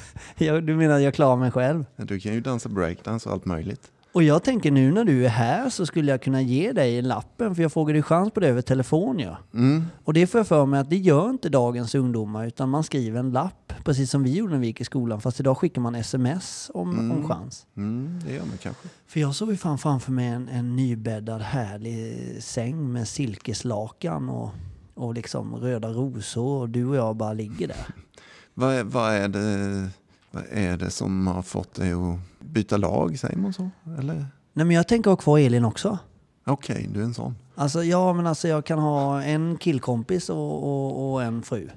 du 0.38 0.76
menar 0.76 0.98
jag 0.98 1.14
klarar 1.14 1.36
mig 1.36 1.50
själv? 1.50 1.84
Du 1.96 2.20
kan 2.20 2.34
ju 2.34 2.40
dansa 2.40 2.68
breakdance 2.68 3.28
och 3.28 3.34
allt 3.34 3.44
möjligt. 3.44 3.82
Och 4.16 4.22
jag 4.22 4.42
tänker 4.42 4.70
nu 4.70 4.92
när 4.92 5.04
du 5.04 5.24
är 5.24 5.28
här 5.28 5.70
så 5.70 5.86
skulle 5.86 6.10
jag 6.10 6.22
kunna 6.22 6.42
ge 6.42 6.72
dig 6.72 7.02
lappen, 7.02 7.54
för 7.54 7.62
jag 7.62 7.72
frågade 7.72 8.02
chans 8.02 8.30
på 8.30 8.40
det 8.40 8.48
över 8.48 8.62
telefon 8.62 9.18
ja. 9.18 9.38
Mm. 9.54 9.84
Och 10.04 10.12
det 10.12 10.26
får 10.26 10.38
jag 10.38 10.46
för 10.46 10.66
mig 10.66 10.80
att 10.80 10.90
det 10.90 10.96
gör 10.96 11.30
inte 11.30 11.48
dagens 11.48 11.94
ungdomar, 11.94 12.46
utan 12.46 12.68
man 12.68 12.84
skriver 12.84 13.20
en 13.20 13.30
lapp, 13.30 13.72
precis 13.84 14.10
som 14.10 14.22
vi 14.22 14.34
gjorde 14.36 14.52
när 14.52 14.60
vi 14.60 14.66
gick 14.66 14.80
i 14.80 14.84
skolan. 14.84 15.20
Fast 15.20 15.40
idag 15.40 15.56
skickar 15.58 15.80
man 15.80 15.94
sms 15.94 16.70
om, 16.74 16.90
Mm. 16.90 17.10
om 17.12 17.28
chans. 17.28 17.66
Mm, 17.76 18.20
det 18.26 18.32
gör 18.32 18.40
man 18.44 18.58
kanske. 18.62 18.88
För 19.06 19.20
jag 19.20 19.34
såg 19.34 19.50
ju 19.50 19.56
fan 19.56 19.78
framför 19.78 20.12
mig 20.12 20.26
en, 20.26 20.48
en 20.48 20.76
nybäddad 20.76 21.40
härlig 21.40 22.36
säng 22.42 22.92
med 22.92 23.08
silkeslakan 23.08 24.28
och, 24.28 24.50
och 24.94 25.14
liksom 25.14 25.56
röda 25.56 25.88
rosor 25.88 26.60
och 26.60 26.68
du 26.68 26.86
och 26.86 26.96
jag 26.96 27.16
bara 27.16 27.32
ligger 27.32 27.68
där. 27.68 27.86
Vad 28.54 28.74
är, 28.74 28.84
vad, 28.84 29.12
är 29.14 29.28
det, 29.28 29.88
vad 30.36 30.44
är 30.50 30.76
det 30.76 30.90
som 30.90 31.26
har 31.26 31.42
fått 31.42 31.74
dig 31.74 31.92
att 31.92 32.18
byta 32.40 32.76
lag, 32.76 33.18
säger 33.18 33.36
man 33.36 33.52
så? 33.52 33.70
Eller? 33.98 34.26
Nej 34.52 34.66
men 34.66 34.70
jag 34.70 34.88
tänker 34.88 35.10
ha 35.10 35.16
kvar 35.16 35.38
Elin 35.38 35.64
också. 35.64 35.98
Okej, 36.46 36.88
du 36.94 37.00
är 37.00 37.04
en 37.04 37.14
sån. 37.14 37.36
Alltså 37.54 37.84
ja 37.84 38.12
men 38.12 38.26
alltså 38.26 38.48
jag 38.48 38.64
kan 38.64 38.78
ha 38.78 39.22
en 39.22 39.56
killkompis 39.56 40.28
och, 40.30 40.62
och, 40.64 41.12
och 41.12 41.22
en 41.22 41.42
fru. 41.42 41.68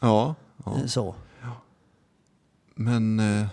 Ja, 0.00 0.34
ja. 0.64 0.74
Eh, 0.78 0.86
Så. 0.86 1.14
men 2.74 3.20
eh, 3.20 3.46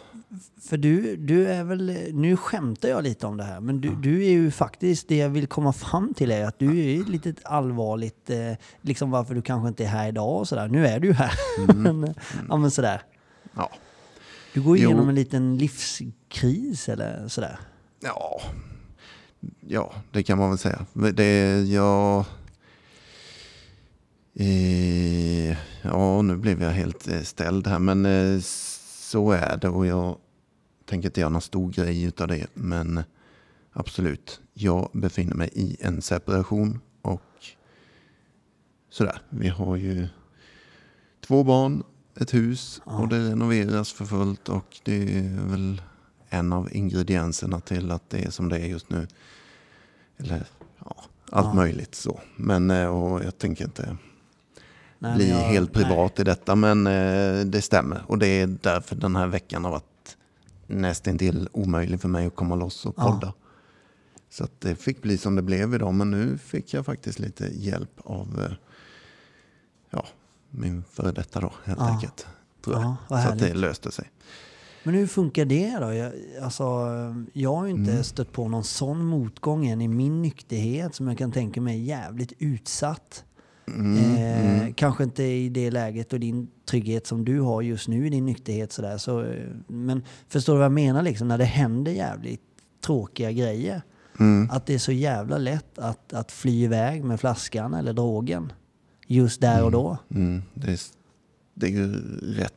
För 0.61 0.77
du, 0.77 1.15
du 1.15 1.47
är 1.47 1.63
väl, 1.63 1.97
nu 2.13 2.37
skämtar 2.37 2.89
jag 2.89 3.03
lite 3.03 3.27
om 3.27 3.37
det 3.37 3.43
här, 3.43 3.59
men 3.59 3.81
du, 3.81 3.95
du 3.95 4.25
är 4.25 4.29
ju 4.29 4.51
faktiskt, 4.51 5.07
det 5.07 5.17
jag 5.17 5.29
vill 5.29 5.47
komma 5.47 5.73
fram 5.73 6.13
till 6.13 6.31
är 6.31 6.45
att 6.45 6.59
du 6.59 6.69
är 6.69 6.89
ju 6.95 7.05
lite 7.05 7.33
allvarligt, 7.43 8.29
eh, 8.29 8.53
liksom 8.81 9.11
varför 9.11 9.35
du 9.35 9.41
kanske 9.41 9.67
inte 9.67 9.83
är 9.83 9.87
här 9.87 10.07
idag 10.07 10.35
och 10.39 10.47
sådär. 10.47 10.67
Nu 10.67 10.87
är 10.87 10.99
du 10.99 11.07
ju 11.07 11.13
här. 11.13 11.31
men, 11.75 12.03
eh, 12.03 12.13
ja 12.49 12.57
men 12.57 12.71
sådär. 12.71 13.01
ja. 13.55 13.69
Du 14.53 14.61
går 14.61 14.77
ju 14.77 14.83
Jo. 14.83 14.89
igenom 14.89 15.09
en 15.09 15.15
liten 15.15 15.57
livskris 15.57 16.89
eller 16.89 17.27
sådär. 17.27 17.59
Ja, 17.99 18.41
ja, 19.67 19.93
det 20.11 20.23
kan 20.23 20.37
man 20.37 20.49
väl 20.49 20.57
säga. 20.57 20.85
Det, 21.13 21.61
jag, 21.61 22.25
eh, 24.35 25.57
ja, 25.81 26.21
nu 26.21 26.35
blev 26.37 26.63
jag 26.63 26.69
helt 26.71 27.07
eh, 27.07 27.21
ställd 27.21 27.67
här, 27.67 27.79
men 27.79 28.05
eh, 28.05 28.39
så 28.41 29.31
är 29.31 29.57
det 29.57 29.69
och 29.69 29.85
jag 29.85 30.17
tänker 30.85 31.09
inte 31.09 31.19
göra 31.19 31.29
någon 31.29 31.41
stor 31.41 31.71
grej 31.71 32.03
utav 32.03 32.27
det. 32.27 32.47
Men 32.53 33.03
absolut, 33.71 34.41
jag 34.53 34.89
befinner 34.93 35.35
mig 35.35 35.49
i 35.53 35.77
en 35.79 36.01
separation 36.01 36.79
och 37.01 37.21
sådär. 38.89 39.21
Vi 39.29 39.47
har 39.47 39.75
ju 39.75 40.07
två 41.27 41.43
barn, 41.43 41.83
ett 42.15 42.33
hus 42.33 42.81
Ja. 42.85 42.91
och 42.99 43.07
det 43.07 43.29
renoveras 43.29 43.91
för 43.93 44.05
fullt 44.05 44.49
och 44.49 44.79
det 44.83 45.17
är 45.17 45.49
väl 45.49 45.81
en 46.29 46.53
av 46.53 46.69
ingredienserna 46.75 47.59
till 47.59 47.91
att 47.91 48.09
det 48.09 48.23
är 48.25 48.29
som 48.29 48.49
det 48.49 48.57
är 48.59 48.65
just 48.65 48.89
nu. 48.89 49.07
Eller 50.17 50.47
ja, 50.79 50.95
allt 51.31 51.47
Ja. 51.47 51.53
möjligt 51.53 51.95
så. 51.95 52.19
Men 52.35 52.71
eh, 52.71 52.87
och 52.87 53.23
jag 53.23 53.37
tänker 53.37 53.65
inte 53.65 53.97
Nej, 54.99 55.15
bli 55.15 55.29
jag- 55.29 55.37
helt 55.37 55.73
privat 55.73 56.19
i 56.19 56.23
detta. 56.23 56.55
Men 56.55 56.87
eh, 56.87 57.45
det 57.45 57.61
stämmer. 57.61 58.03
Och 58.07 58.17
det 58.17 58.27
är 58.27 58.47
därför 58.47 58.95
den 58.95 59.15
här 59.15 59.27
veckan 59.27 59.63
har 59.65 59.71
varit 59.71 60.17
nästintill 60.67 61.49
omöjlig 61.51 62.01
för 62.01 62.09
mig 62.09 62.27
att 62.27 62.35
komma 62.35 62.55
loss 62.55 62.85
och 62.85 62.93
Ja. 62.97 63.03
podda. 63.11 63.33
Så 64.29 64.43
att 64.43 64.61
det 64.61 64.75
fick 64.75 65.01
bli 65.01 65.17
som 65.17 65.35
det 65.35 65.41
blev 65.41 65.73
idag. 65.73 65.93
Men 65.93 66.11
nu 66.11 66.37
fick 66.37 66.73
jag 66.73 66.85
faktiskt 66.85 67.19
lite 67.19 67.45
hjälp 67.53 67.91
av 68.03 68.41
eh, 68.45 68.51
ja, 69.89 70.05
min 70.51 70.83
före 70.91 71.11
detta 71.11 71.39
då 71.39 71.51
helt 71.65 71.79
Ja. 71.79 71.87
enkelt. 71.89 72.27
Tror 72.65 72.75
jag. 72.75 72.95
Ja, 73.09 73.21
Så 73.23 73.29
att 73.29 73.39
det 73.39 73.53
löste 73.53 73.91
sig. 73.91 74.11
Men 74.83 74.93
hur 74.95 75.07
funkar 75.07 75.45
det 75.45 75.77
då? 75.79 75.93
Jag, 75.93 76.13
alltså, 76.41 76.63
jag 77.33 77.55
har 77.55 77.65
ju 77.65 77.71
inte 77.71 77.91
Mm. 77.91 78.03
stött 78.03 78.31
på 78.31 78.47
någon 78.47 78.63
sån 78.63 79.05
motgång 79.05 79.65
än 79.67 79.81
i 79.81 79.87
min 79.87 80.21
nykterhet 80.21 80.95
som 80.95 81.07
jag 81.07 81.17
kan 81.17 81.31
tänka 81.31 81.61
mig 81.61 81.75
är 81.79 81.83
jävligt 81.83 82.33
utsatt. 82.39 83.23
Mm, 83.67 83.97
eh, 84.15 84.59
mm. 84.61 84.73
Kanske 84.73 85.03
inte 85.03 85.23
i 85.23 85.49
det 85.49 85.71
läget 85.71 86.13
och 86.13 86.19
din 86.19 86.47
trygghet 86.69 87.07
som 87.07 87.25
du 87.25 87.39
har 87.39 87.61
just 87.61 87.87
nu 87.87 88.07
i 88.07 88.09
din 88.09 88.25
nykterhet 88.25 88.71
sådär. 88.71 88.97
Så, 88.97 89.21
eh, 89.23 89.47
men 89.67 90.03
förstår 90.27 90.53
du 90.53 90.57
vad 90.59 90.65
jag 90.65 90.71
menar 90.71 91.01
liksom? 91.01 91.27
När 91.27 91.37
det 91.37 91.45
händer 91.45 91.91
jävligt 91.91 92.41
tråkiga 92.85 93.31
grejer. 93.31 93.81
Mm. 94.19 94.49
Att 94.51 94.65
det 94.65 94.73
är 94.73 94.77
så 94.79 94.91
jävla 94.91 95.37
lätt 95.37 95.79
att, 95.79 96.13
att 96.13 96.31
fly 96.31 96.63
iväg 96.63 97.03
med 97.03 97.19
flaskan 97.19 97.73
eller 97.73 97.93
drogen. 97.93 98.53
Just 99.13 99.41
där 99.41 99.63
och 99.63 99.71
då. 99.71 99.97
Mm, 100.09 100.41
det, 100.53 100.71
är, 100.71 100.79
det 101.53 101.65
är 101.65 101.69
ju 101.71 101.93
rätt 102.33 102.53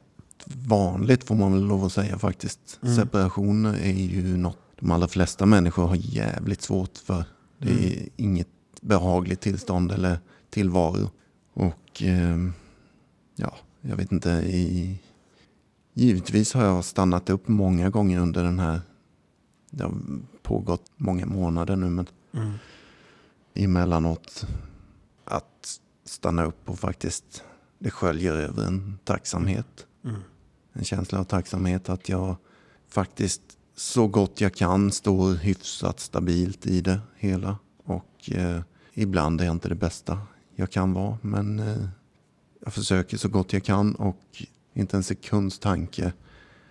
vanligt 0.46 1.24
får 1.24 1.34
man 1.34 1.52
väl 1.52 1.64
lov 1.66 1.84
att 1.84 1.92
säga 1.92 2.18
faktiskt. 2.18 2.78
Mm. 2.82 2.96
Separationer 2.96 3.74
är 3.74 3.92
ju 3.92 4.36
något 4.36 4.58
de 4.80 4.90
allra 4.90 5.08
flesta 5.08 5.46
människor 5.46 5.86
har 5.86 5.96
jävligt 5.96 6.62
svårt 6.62 6.98
för. 6.98 7.24
Det 7.58 7.68
är 7.70 7.96
Mm. 7.98 8.10
inget 8.16 8.48
behagligt 8.80 9.40
tillstånd 9.40 9.92
eller 9.92 10.18
tillvaro. 10.50 11.10
Och 11.54 12.02
ehm, 12.02 12.52
ja, 13.36 13.54
jag 13.80 13.96
vet 13.96 14.12
inte. 14.12 14.30
I, 14.30 14.98
givetvis 15.94 16.54
har 16.54 16.64
jag 16.64 16.84
stannat 16.84 17.30
upp 17.30 17.48
många 17.48 17.90
gånger 17.90 18.18
under 18.20 18.44
den 18.44 18.58
här. 18.58 18.80
Det 19.70 19.84
har 19.84 19.94
pågått 20.42 20.90
många 20.96 21.26
månader 21.26 21.76
nu 21.76 21.90
men 21.90 22.06
Mm. 22.34 22.52
emellanåt 23.54 24.46
att 25.24 25.80
stanna 26.04 26.44
upp 26.44 26.68
och 26.68 26.78
faktiskt 26.78 27.42
det 27.78 27.90
sköljer 27.90 28.32
över 28.32 28.66
en 28.66 28.98
tacksamhet. 29.04 29.86
Mm. 30.04 30.20
En 30.72 30.84
känsla 30.84 31.20
av 31.20 31.24
tacksamhet 31.24 31.88
att 31.88 32.08
jag 32.08 32.36
faktiskt 32.88 33.42
så 33.76 34.06
gott 34.06 34.40
jag 34.40 34.54
kan 34.54 34.92
står 34.92 35.34
hyfsat 35.34 36.00
stabilt 36.00 36.66
i 36.66 36.80
det 36.80 37.00
hela. 37.16 37.58
Och 37.84 38.30
eh, 38.30 38.60
ibland 38.92 39.40
är 39.40 39.44
jag 39.44 39.52
inte 39.52 39.68
det 39.68 39.74
bästa 39.74 40.18
jag 40.54 40.70
kan 40.70 40.92
vara. 40.92 41.18
Men 41.22 41.58
eh, 41.58 41.88
jag 42.64 42.72
försöker 42.72 43.16
så 43.16 43.28
gott 43.28 43.52
jag 43.52 43.64
kan 43.64 43.94
och 43.94 44.42
inte 44.72 44.96
en 44.96 45.02
sekunds 45.02 45.58
tanke 45.58 46.12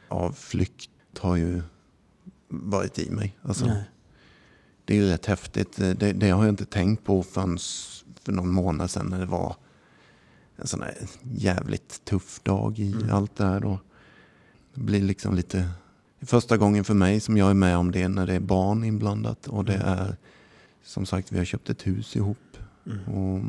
av 0.08 0.32
flykt 0.32 0.90
har 1.20 1.36
ju 1.36 1.62
varit 2.48 3.00
i 3.00 3.10
mig. 3.10 3.38
Alltså, 3.42 3.66
Nej. 3.66 3.84
Det 4.86 4.94
är 4.94 4.98
ju 4.98 5.08
rätt 5.10 5.26
häftigt. 5.26 5.78
Det, 5.78 5.94
det 6.14 6.30
har 6.30 6.44
jag 6.44 6.52
inte 6.52 6.66
tänkt 6.66 7.04
på 7.04 7.24
förrän 7.24 7.58
för 8.24 8.32
någon 8.32 8.50
månad 8.52 8.90
sedan 8.92 9.06
när 9.06 9.20
det 9.20 9.26
var 9.26 9.56
en 10.56 10.68
sån 10.68 10.82
här 10.82 10.94
jävligt 11.22 12.06
tuff 12.06 12.40
dag 12.44 12.80
i 12.80 12.92
Mm. 12.94 13.10
allt 13.12 13.36
det 13.36 13.46
här. 13.46 13.60
Då. 13.60 13.80
Det 14.74 14.82
blir 14.82 15.02
liksom 15.02 15.36
lite 15.36 15.70
första 16.22 16.58
gången 16.58 16.84
för 16.84 16.94
mig 16.94 17.20
som 17.20 17.38
jag 17.38 17.50
är 17.50 17.54
med 17.54 17.78
om 17.78 17.92
det 17.92 18.08
när 18.08 18.28
det 18.28 18.34
är 18.34 18.40
barn 18.40 18.84
inblandat. 18.84 19.48
Och 19.48 19.66
det 19.66 19.76
Mm. 19.76 19.88
är 19.88 20.16
som 20.84 21.06
sagt 21.06 21.32
vi 21.32 21.38
har 21.38 21.46
köpt 21.46 21.70
ett 21.70 21.88
hus 21.88 22.16
ihop. 22.16 22.38
Mm. 22.86 23.04
Och 23.08 23.42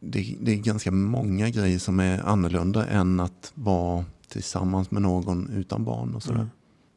det, 0.00 0.36
det 0.40 0.52
är 0.52 0.56
ganska 0.56 0.90
många 0.90 1.48
grejer 1.50 1.78
som 1.78 2.00
är 2.00 2.22
annorlunda 2.28 2.86
än 2.86 3.20
att 3.20 3.52
vara 3.54 4.04
tillsammans 4.28 4.90
med 4.90 5.02
någon 5.02 5.50
utan 5.50 5.84
barn 5.84 6.14
och 6.14 6.22
sådär. 6.22 6.38
Mm. 6.38 6.50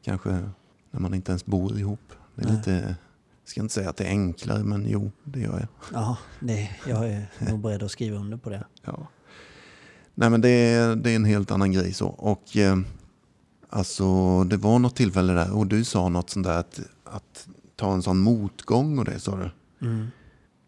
Kanske 0.04 0.30
när 0.90 1.00
man 1.00 1.14
inte 1.14 1.32
ens 1.32 1.46
bor 1.46 1.78
ihop. 1.78 2.12
Det 2.34 2.42
är 2.42 2.46
Nej. 2.46 2.56
lite, 2.56 2.96
jag 3.44 3.50
ska 3.50 3.60
inte 3.60 3.74
säga 3.74 3.90
att 3.90 3.96
det 3.96 4.04
är 4.04 4.08
enklare, 4.08 4.64
men 4.64 4.86
jo, 4.88 5.10
det 5.24 5.40
gör 5.40 5.58
jag. 5.58 5.68
Ja, 5.92 6.16
det, 6.40 6.70
jag 6.88 7.08
är 7.08 7.26
nog 7.48 7.60
beredd 7.60 7.82
att 7.82 7.90
skriva 7.90 8.18
under 8.18 8.36
på 8.36 8.50
det. 8.50 8.64
Ja. 8.84 9.08
Nej, 10.14 10.30
men 10.30 10.40
det 10.40 10.48
är, 10.48 10.96
det 10.96 11.10
är 11.10 11.16
en 11.16 11.24
helt 11.24 11.50
annan 11.50 11.72
grej 11.72 11.92
så. 11.92 12.06
Och 12.06 12.56
eh, 12.56 12.78
alltså, 13.68 14.44
det 14.44 14.56
var 14.56 14.78
något 14.78 14.96
tillfälle 14.96 15.32
där 15.32 15.56
och 15.56 15.66
du 15.66 15.84
sa 15.84 16.08
något 16.08 16.30
sånt 16.30 16.46
där 16.46 16.58
att, 16.58 16.80
att 17.04 17.48
ta 17.76 17.92
en 17.94 18.02
sån 18.02 18.18
motgång 18.18 18.98
och 18.98 19.04
det 19.04 19.20
sa 19.20 19.36
du. 19.36 19.50
Mm. 19.86 20.06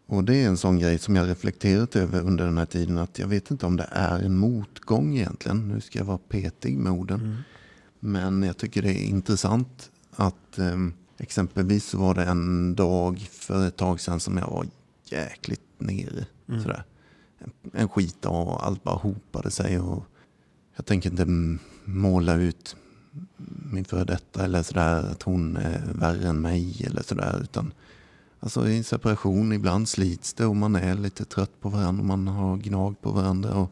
Och 0.07 0.23
det 0.23 0.35
är 0.35 0.47
en 0.47 0.57
sån 0.57 0.79
grej 0.79 0.99
som 0.99 1.15
jag 1.15 1.27
reflekterat 1.27 1.95
över 1.95 2.21
under 2.21 2.45
den 2.45 2.57
här 2.57 2.65
tiden. 2.65 2.97
Att 2.97 3.19
jag 3.19 3.27
vet 3.27 3.51
inte 3.51 3.65
om 3.65 3.77
det 3.77 3.87
är 3.91 4.19
en 4.19 4.37
motgång 4.37 5.15
egentligen. 5.15 5.67
Nu 5.67 5.81
ska 5.81 5.99
jag 5.99 6.05
vara 6.05 6.17
petig 6.17 6.77
med 6.77 6.91
orden. 6.91 7.19
Mm. 7.19 7.37
Men 7.99 8.43
jag 8.43 8.57
tycker 8.57 8.81
det 8.81 8.93
är 8.93 9.05
intressant 9.09 9.91
att 10.15 10.59
eh, 10.59 10.77
exempelvis 11.17 11.85
så 11.85 11.97
var 11.97 12.15
det 12.15 12.23
en 12.23 12.75
dag 12.75 13.19
för 13.31 13.67
ett 13.67 13.77
tag 13.77 13.99
sedan 13.99 14.19
som 14.19 14.37
jag 14.37 14.47
var 14.47 14.65
jäkligt 15.03 15.61
nere. 15.77 16.25
Mm. 16.49 16.61
Sådär. 16.61 16.83
En, 17.39 17.51
en 17.73 17.89
skitdag 17.89 18.47
och 18.47 18.65
allt 18.65 18.83
bara 18.83 18.95
hopade 18.95 19.51
sig. 19.51 19.79
Och 19.79 20.03
jag 20.75 20.85
tänker 20.85 21.09
inte 21.09 21.57
måla 21.85 22.35
ut 22.35 22.75
min 23.71 23.85
före 23.85 24.03
detta 24.03 24.43
eller 24.43 24.63
sådär 24.63 25.11
att 25.11 25.23
hon 25.23 25.57
är 25.57 25.81
värre 25.93 26.27
än 26.27 26.41
mig 26.41 26.83
eller 26.85 27.03
sådär. 27.03 27.39
Utan 27.43 27.73
alltså 28.39 28.69
i 28.69 28.83
separation 28.83 29.53
ibland 29.53 29.89
slits 29.89 30.33
det 30.33 30.45
och 30.45 30.55
man 30.55 30.75
är 30.75 30.95
lite 30.95 31.25
trött 31.25 31.61
på 31.61 31.69
varandra 31.69 32.01
och 32.01 32.07
man 32.07 32.27
har 32.27 32.57
gnag 32.57 33.01
på 33.01 33.11
varandra. 33.11 33.53
Och 33.53 33.71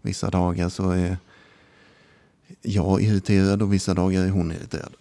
vissa 0.00 0.30
dagar 0.30 0.68
så 0.68 0.90
är 0.90 1.16
jag 2.62 3.02
irriterad 3.02 3.62
och 3.62 3.72
vissa 3.72 3.94
dagar 3.94 4.24
är 4.24 4.30
hon 4.30 4.52
irriterad. 4.52 4.92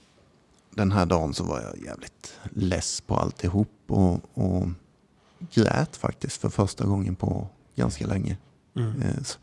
Den 0.76 0.92
här 0.92 1.06
dagen 1.06 1.34
så 1.34 1.44
var 1.44 1.62
jag 1.62 1.86
jävligt 1.86 2.34
less 2.52 3.02
på 3.02 3.16
alltihop 3.16 3.72
och, 3.88 4.20
och 4.34 4.68
grät 5.54 5.96
faktiskt 5.96 6.42
för 6.42 6.50
första 6.50 6.86
gången 6.86 7.16
på 7.16 7.48
ganska 7.76 8.08
länge. 8.08 8.38
Mm. 8.76 9.02
Eh, 9.02 9.24
så- 9.24 9.40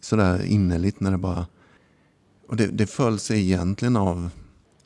Sådär 0.00 0.42
innerligt 0.44 1.00
när 1.00 1.10
det 1.10 1.18
bara... 1.18 1.46
Och 2.48 2.56
det, 2.56 2.66
det 2.66 2.86
föll 2.86 3.18
sig 3.18 3.40
egentligen 3.40 3.96
av 3.96 4.30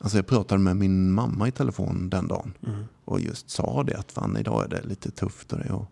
Alltså 0.01 0.17
jag 0.17 0.27
pratade 0.27 0.61
med 0.61 0.77
min 0.77 1.11
mamma 1.11 1.47
i 1.47 1.51
telefon 1.51 2.09
den 2.09 2.27
dagen 2.27 2.53
Mm. 2.67 2.83
och 3.05 3.19
just 3.19 3.49
sa 3.49 3.83
det 3.83 3.97
att 3.97 4.11
fan 4.11 4.37
idag 4.37 4.63
är 4.63 4.67
det 4.67 4.81
lite 4.83 5.11
tufft 5.11 5.53
och 5.53 5.59
det 5.59 5.73
och, 5.73 5.85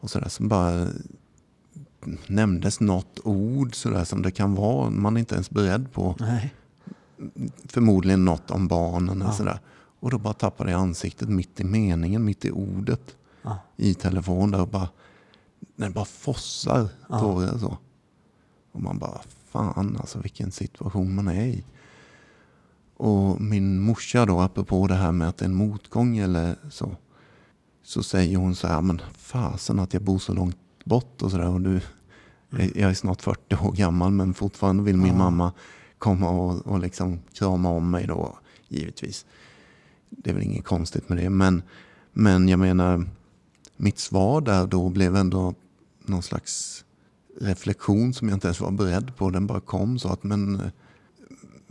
och 0.00 0.10
sådär 0.10 0.28
som 0.28 0.48
bara 0.48 0.88
nämndes 2.26 2.80
något 2.80 3.18
ord 3.24 3.74
sådär 3.74 4.04
som 4.04 4.22
det 4.22 4.30
kan 4.30 4.54
vara. 4.54 4.90
Man 4.90 5.16
är 5.16 5.20
inte 5.20 5.34
ens 5.34 5.50
beredd 5.50 5.92
på. 5.92 6.16
Nej. 6.20 6.54
Förmodligen 7.64 8.24
något 8.24 8.50
om 8.50 8.68
barnen 8.68 9.18
Ja. 9.18 9.24
eller 9.24 9.32
sådär. 9.34 9.60
Och 10.00 10.10
då 10.10 10.18
bara 10.18 10.34
tappade 10.34 10.70
jag 10.70 10.80
ansiktet 10.80 11.28
mitt 11.28 11.60
i 11.60 11.64
meningen, 11.64 12.24
mitt 12.24 12.44
i 12.44 12.50
ordet 12.50 13.16
Ja. 13.42 13.58
i 13.76 13.94
telefon 13.94 14.50
där 14.50 14.60
och 14.60 14.68
bara, 14.68 14.88
när 15.76 15.86
det 15.88 15.94
bara 15.94 16.04
fossar 16.04 16.88
Ja. 17.08 17.18
tårar 17.20 17.58
så. 17.58 17.76
Och 18.72 18.82
man 18.82 18.98
bara, 18.98 19.20
fan 19.50 19.96
alltså 20.00 20.18
vilken 20.18 20.52
situation 20.52 21.14
man 21.14 21.28
är 21.28 21.44
i. 21.46 21.64
Och 22.96 23.40
min 23.40 23.80
morsa 23.80 24.26
då, 24.26 24.40
apropå 24.40 24.86
det 24.86 24.94
här 24.94 25.12
med 25.12 25.28
att 25.28 25.36
det 25.36 25.44
är 25.44 25.48
en 25.48 25.54
motgång 25.54 26.16
eller 26.16 26.56
så. 26.70 26.96
Så 27.84 28.02
säger 28.02 28.36
hon 28.36 28.54
så 28.54 28.66
här, 28.66 28.80
men 28.80 29.02
fasen 29.16 29.78
att 29.78 29.94
jag 29.94 30.02
bor 30.02 30.18
så 30.18 30.32
långt 30.34 30.56
bort 30.84 31.22
och 31.22 31.30
sådär. 31.30 31.48
Och 31.48 31.60
du, 31.60 31.80
jag- 32.50 32.76
jag 32.76 32.90
är 32.90 32.94
snart 32.94 33.22
40 33.22 33.56
år 33.56 33.72
gammal 33.72 34.10
men 34.12 34.34
fortfarande 34.34 34.82
vill 34.82 34.96
min 34.96 35.18
mamma 35.18 35.52
komma 36.02 36.30
och, 36.30 36.66
och 36.66 36.80
liksom 36.80 37.20
krama 37.32 37.70
om 37.70 37.90
mig 37.90 38.06
då, 38.06 38.38
givetvis. 38.68 39.26
Det 40.10 40.30
är 40.30 40.34
väl 40.34 40.42
inget 40.42 40.64
konstigt 40.64 41.08
med 41.08 41.18
det. 41.18 41.30
Men, 41.30 41.62
men 42.12 42.48
jag 42.48 42.58
menar, 42.58 43.04
mitt 43.76 43.98
svar 43.98 44.40
där 44.40 44.66
då 44.66 44.88
blev 44.88 45.16
ändå 45.16 45.54
någon 46.04 46.22
slags 46.22 46.84
reflektion 47.40 48.14
som 48.14 48.28
jag 48.28 48.36
inte 48.36 48.46
ens 48.46 48.60
var 48.60 48.70
beredd 48.70 49.16
på. 49.16 49.30
Den 49.30 49.46
bara 49.46 49.60
kom 49.60 49.98
så 49.98 50.08
att 50.08 50.24
men 50.24 50.70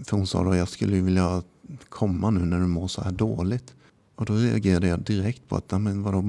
för 0.03 0.17
hon 0.17 0.27
sa 0.27 0.43
då 0.43 0.55
jag 0.55 0.67
skulle 0.67 0.95
ju 0.95 1.01
vilja 1.01 1.43
komma 1.89 2.29
nu 2.29 2.45
när 2.45 2.59
du 2.59 2.67
mår 2.67 2.88
så 2.88 3.01
här 3.01 3.11
dåligt. 3.11 3.73
Och 4.15 4.25
då 4.25 4.33
reagerade 4.33 4.88
jag 4.88 5.00
direkt 5.00 5.47
på 5.47 5.55
att 5.55 5.71
men 5.71 6.03
vadå, 6.03 6.23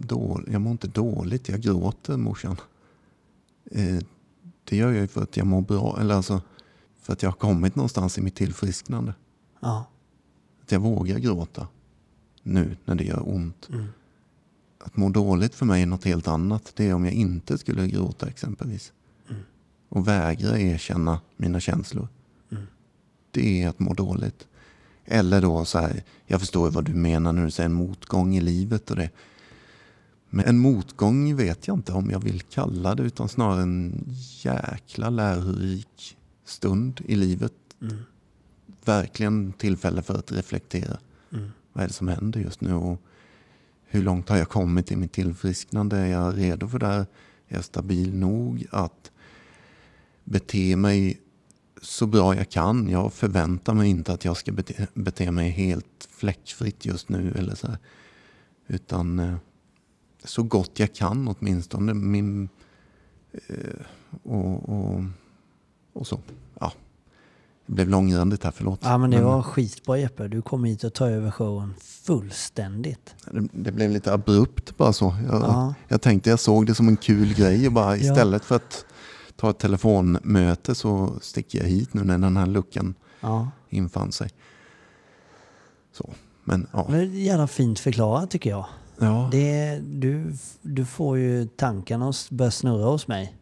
då, 0.00 0.40
jag 0.52 0.60
mår 0.60 0.72
inte 0.72 0.88
dåligt, 0.88 1.48
jag 1.48 1.60
gråter 1.60 2.16
morsan. 2.16 2.56
Eh, 3.70 3.98
det 4.64 4.76
gör 4.76 4.92
jag 4.92 5.00
ju 5.00 5.08
för 5.08 5.22
att 5.22 5.36
jag 5.36 5.46
mår 5.46 5.62
bra, 5.62 5.98
eller 6.00 6.14
alltså 6.14 6.40
för 7.06 7.12
att 7.12 7.22
jag 7.22 7.30
har 7.30 7.36
kommit 7.36 7.76
någonstans 7.76 8.18
i 8.18 8.20
mitt 8.20 8.34
tillfrisknande. 8.34 9.14
Ja. 9.60 9.86
Att 10.62 10.72
jag 10.72 10.80
vågar 10.80 11.18
gråta 11.18 11.68
nu 12.42 12.76
när 12.84 12.94
det 12.94 13.04
gör 13.04 13.28
ont. 13.28 13.68
Mm. 13.72 13.86
Att 14.78 14.96
må 14.96 15.08
dåligt 15.08 15.54
för 15.54 15.66
mig 15.66 15.82
är 15.82 15.86
något 15.86 16.04
helt 16.04 16.28
annat. 16.28 16.72
Det 16.76 16.88
är 16.88 16.94
om 16.94 17.04
jag 17.04 17.14
inte 17.14 17.58
skulle 17.58 17.88
gråta 17.88 18.28
exempelvis. 18.28 18.92
Mm. 19.28 19.42
Och 19.88 20.08
vägra 20.08 20.58
erkänna 20.58 21.20
mina 21.36 21.60
känslor. 21.60 22.08
Mm. 22.50 22.66
Det 23.30 23.62
är 23.62 23.68
att 23.68 23.78
må 23.78 23.94
dåligt. 23.94 24.46
Eller 25.04 25.40
då 25.40 25.64
så 25.64 25.78
här, 25.78 26.02
jag 26.26 26.40
förstår 26.40 26.70
vad 26.70 26.84
du 26.84 26.94
menar 26.94 27.32
när 27.32 27.44
du 27.44 27.50
säger 27.50 27.68
en 27.68 27.74
motgång 27.74 28.36
i 28.36 28.40
livet 28.40 28.90
och 28.90 28.96
det. 28.96 29.10
Men 30.30 30.44
en 30.44 30.58
motgång 30.58 31.36
vet 31.36 31.66
jag 31.66 31.76
inte 31.76 31.92
om 31.92 32.10
jag 32.10 32.20
vill 32.20 32.40
kalla 32.40 32.94
det 32.94 33.02
utan 33.02 33.28
snarare 33.28 33.62
en 33.62 34.04
jäkla 34.42 35.10
lärorik 35.10 36.16
stund 36.48 37.00
i 37.04 37.14
livet. 37.16 37.52
Mm. 37.82 37.96
Verkligen 38.84 39.52
tillfälle 39.52 40.02
för 40.02 40.14
att 40.18 40.32
reflektera. 40.32 40.98
Mm. 41.32 41.50
Vad 41.72 41.84
är 41.84 41.88
det 41.88 41.94
som 41.94 42.08
händer 42.08 42.40
just 42.40 42.60
nu? 42.60 42.74
Och 42.74 43.02
hur 43.84 44.02
långt 44.02 44.28
har 44.28 44.36
jag 44.36 44.48
kommit 44.48 44.92
i 44.92 44.96
mitt 44.96 45.12
tillfrisknande? 45.12 45.98
Är 45.98 46.06
jag 46.06 46.38
redo 46.38 46.68
för 46.68 46.78
det 46.78 46.86
här? 46.86 47.06
Är 47.48 47.56
jag 47.56 47.64
stabil 47.64 48.14
nog 48.14 48.66
att 48.70 49.10
bete 50.24 50.76
mig 50.76 51.20
så 51.82 52.06
bra 52.06 52.36
jag 52.36 52.50
kan? 52.50 52.88
Jag 52.88 53.12
förväntar 53.12 53.74
mig 53.74 53.90
inte 53.90 54.12
att 54.12 54.24
jag 54.24 54.36
ska 54.36 54.52
bete, 54.52 54.86
bete 54.94 55.30
mig 55.30 55.50
helt 55.50 56.08
fläckfritt 56.10 56.84
just 56.84 57.08
nu. 57.08 57.32
Eller 57.36 57.54
så 57.54 57.66
här. 57.66 57.78
Utan 58.66 59.18
eh, 59.18 59.36
så 60.24 60.42
gott 60.42 60.78
jag 60.78 60.94
kan 60.94 61.28
åtminstone. 61.28 61.94
Min, 61.94 62.48
eh, 63.32 63.80
och, 64.22 64.68
och, 64.68 65.04
och 65.96 66.06
så. 66.06 66.20
Ja. 66.60 66.72
Det 67.66 67.72
blev 67.72 67.88
långrandigt 67.88 68.44
här, 68.44 68.50
förlåt. 68.50 68.80
Ja 68.82 68.98
men 68.98 69.10
det 69.10 69.22
var 69.22 69.42
skitbra 69.42 69.98
Jeppe. 69.98 70.28
Du 70.28 70.42
kom 70.42 70.64
hit 70.64 70.84
och 70.84 70.92
tog 70.94 71.08
över 71.08 71.30
showen 71.30 71.74
fullständigt. 71.80 73.14
Det, 73.30 73.48
det 73.52 73.72
blev 73.72 73.90
lite 73.90 74.12
abrupt 74.12 74.76
bara 74.76 74.92
så. 74.92 75.14
Jag, 75.26 75.42
Ja. 75.42 75.74
jag 75.88 76.02
tänkte 76.02 76.30
jag 76.30 76.40
såg 76.40 76.66
det 76.66 76.74
som 76.74 76.88
en 76.88 76.96
kul 76.96 77.34
grej 77.34 77.66
och 77.66 77.72
bara 77.72 77.96
Ja. 77.96 78.02
istället 78.02 78.44
för 78.44 78.56
att 78.56 78.84
ta 79.36 79.50
ett 79.50 79.58
telefonmöte 79.58 80.74
så 80.74 81.12
sticker 81.20 81.58
jag 81.58 81.66
hit 81.68 81.94
nu 81.94 82.04
när 82.04 82.18
den 82.18 82.36
här 82.36 82.46
luckan 82.46 82.94
Ja. 83.20 83.50
infann 83.70 84.12
sig. 84.12 84.30
Så, 85.96 86.10
men 86.44 86.66
ja. 86.72 86.86
Men 86.90 86.98
det 86.98 87.04
är 87.04 87.24
jävla 87.24 87.46
fint 87.46 87.78
förklarat 87.78 88.30
tycker 88.30 88.50
jag. 88.50 88.66
ja. 88.98 89.28
Det, 89.32 89.78
du, 89.84 90.32
du 90.62 90.84
får 90.84 91.18
ju 91.18 91.46
tankarna 91.46 92.08
att 92.08 92.30
börja 92.30 92.50
snurra 92.50 92.86
hos 92.90 93.08
mig. 93.08 93.36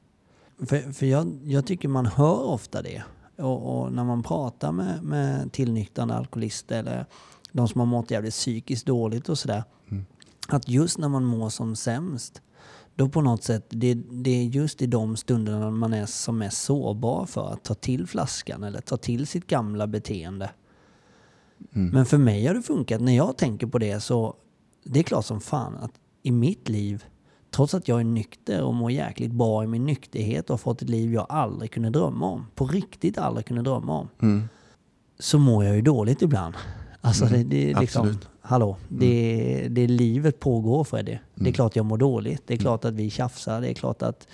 För, 0.59 0.93
för 0.93 1.07
jag, 1.07 1.39
jag 1.45 1.67
tycker 1.67 1.89
man 1.89 2.07
hör 2.07 2.45
ofta 2.45 2.83
det. 2.83 3.03
Och, 3.39 3.83
och 3.83 3.93
när 3.93 4.05
man 4.05 4.23
pratar 4.23 4.73
med, 4.73 5.03
med 5.03 5.53
tillnyktrande 5.53 6.15
alkoholister 6.15 6.79
eller 6.79 7.07
de 7.53 7.69
som 7.69 7.79
har 7.79 7.87
mått 7.87 8.11
jävligt 8.11 8.35
psykiskt 8.35 8.87
dåligt 8.87 9.29
och 9.29 9.39
sådär. 9.39 9.65
Mm. 9.91 10.05
Att 10.49 10.69
just 10.69 10.99
när 10.99 11.09
man 11.09 11.25
mår 11.25 11.49
som 11.49 11.77
sämst, 11.77 12.43
då 12.95 13.09
på 13.09 13.21
något 13.21 13.45
sätt, 13.45 13.67
det, 13.69 13.95
det 13.95 14.31
är 14.31 14.45
just 14.45 14.83
i 14.83 14.87
de 14.87 15.17
stunderna 15.17 15.71
man 15.71 15.93
är 15.93 16.07
som 16.07 16.39
mest 16.39 16.63
sårbar 16.63 17.27
för 17.27 17.53
att 17.53 17.65
ta 17.65 17.75
till 17.75 18.07
flaskan 18.07 18.63
eller 18.63 18.81
ta 18.81 18.97
till 18.97 19.27
sitt 19.27 19.47
gamla 19.47 19.87
beteende. 19.87 20.51
Mm. 21.75 21.89
Men 21.89 22.07
för 22.07 22.19
mig 22.19 22.47
har 22.47 22.55
det 22.55 22.63
funkat. 22.63 23.01
När 23.01 23.17
jag 23.17 23.39
tänker 23.39 23.67
på 23.67 23.79
det 23.79 24.01
så 24.01 24.37
det 24.85 24.99
är 24.99 25.03
klart 25.03 25.25
som 25.25 25.41
fan 25.41 25.77
att 25.77 25.93
i 26.23 26.31
mitt 26.31 26.69
liv, 26.69 27.05
trots 27.55 27.75
att 27.75 27.89
jag 27.89 28.01
är 28.01 28.05
nykter 28.05 28.63
och 28.63 28.75
mår 28.75 28.91
jäkligt 28.91 29.33
bra 29.33 29.65
i 29.65 29.67
min 29.67 29.87
nykterhet 29.87 30.45
och 30.51 30.53
har 30.53 30.59
fått 30.59 30.83
ett 30.83 30.89
liv 30.89 31.15
jag 31.15 31.27
aldrig 31.29 31.71
kunde 31.73 31.91
drömma 31.91 32.27
om, 32.31 32.47
på 32.55 32.67
riktigt 32.67 33.19
aldrig 33.19 33.47
kunde 33.47 33.63
drömma 33.63 33.99
om, 33.99 34.09
Mm. 34.23 34.49
så 35.19 35.39
mår 35.39 35.65
jag 35.65 35.77
ju 35.77 35.83
dåligt 35.83 36.23
ibland. 36.23 36.55
Alltså 37.01 37.25
Mm, 37.27 37.39
det, 37.39 37.45
det 37.45 37.71
är 37.73 37.81
liksom, 37.81 38.01
absolut. 38.07 38.29
hallå, 38.41 38.77
det, 38.89 39.67
det 39.71 39.87
livet 39.87 40.41
pågår 40.41 40.85
Freddy. 40.85 41.13
Det 41.35 41.41
är 41.41 41.41
Mm. 41.41 41.53
klart 41.53 41.77
jag 41.77 41.87
mår 41.87 41.99
dåligt. 41.99 42.43
Det 42.47 42.55
är 42.55 42.59
klart 42.59 42.85
att 42.85 42.95
vi 42.95 43.11
tjafsar. 43.11 43.61
Det 43.61 43.71
är 43.71 43.75
klart 43.75 44.03
att 44.03 44.29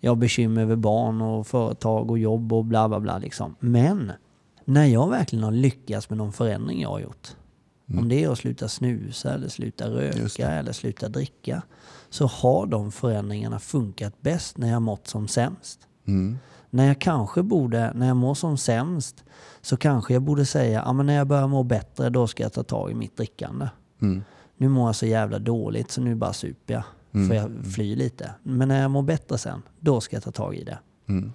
jag 0.00 0.10
har 0.10 0.16
bekymmer 0.16 0.62
över 0.62 0.76
barn 0.76 1.20
och 1.22 1.46
företag 1.46 2.10
och 2.10 2.18
jobb 2.18 2.52
och 2.52 2.64
bla 2.64 2.88
bla 2.88 3.00
bla 3.00 3.18
liksom. 3.18 3.54
Men 3.60 4.12
när 4.64 4.84
jag 4.86 5.08
verkligen 5.10 5.44
har 5.44 5.52
lyckats 5.52 6.10
med 6.10 6.16
någon 6.18 6.32
förändring 6.32 6.80
jag 6.80 6.88
har 6.88 7.00
gjort. 7.00 7.28
Om 7.86 8.08
det 8.08 8.24
är 8.24 8.28
att 8.28 8.38
sluta 8.38 8.68
snusa 8.68 9.34
eller 9.34 9.48
sluta 9.48 9.86
Mm. 9.86 9.98
Röka 9.98 10.50
eller 10.50 10.72
sluta 10.72 11.08
dricka. 11.08 11.62
Så 12.10 12.26
har 12.26 12.66
de 12.66 12.92
förändringarna 12.92 13.58
funkat 13.58 14.22
bäst 14.22 14.58
när 14.58 14.70
jag 14.70 14.82
mått 14.82 15.08
som 15.08 15.28
sämst. 15.28 15.80
Mm. 16.06 16.38
När 16.70 16.86
jag 16.86 17.00
kanske 17.00 17.42
borde, 17.42 17.92
när 17.94 18.06
jag 18.06 18.16
mår 18.16 18.34
som 18.34 18.58
sämst, 18.58 19.24
så 19.60 19.76
kanske 19.76 20.12
jag 20.12 20.22
borde 20.22 20.46
säga, 20.46 20.92
men 20.92 21.06
när 21.06 21.14
jag 21.14 21.26
börjar 21.26 21.48
må 21.48 21.62
bättre 21.62 22.10
då 22.10 22.26
ska 22.26 22.42
jag 22.42 22.52
ta 22.52 22.62
tag 22.62 22.90
i 22.90 22.94
mitt 22.94 23.16
drickande. 23.16 23.68
Mm. 24.02 24.22
Nu 24.56 24.68
mår 24.68 24.88
jag 24.88 24.96
så 24.96 25.06
jävla 25.06 25.38
dåligt 25.38 25.90
så 25.90 26.00
nu 26.00 26.14
bara 26.14 26.32
super 26.32 26.74
jag. 26.74 26.84
Mm. 27.14 27.28
För 27.28 27.34
jag 27.34 27.74
flyr 27.74 27.96
lite. 27.96 28.30
Men 28.42 28.68
när 28.68 28.82
jag 28.82 28.90
mår 28.90 29.02
bättre 29.02 29.38
sen, 29.38 29.62
då 29.80 30.00
ska 30.00 30.16
jag 30.16 30.22
ta 30.22 30.32
tag 30.32 30.54
i 30.54 30.64
det. 30.64 30.78
Mm. 31.08 31.32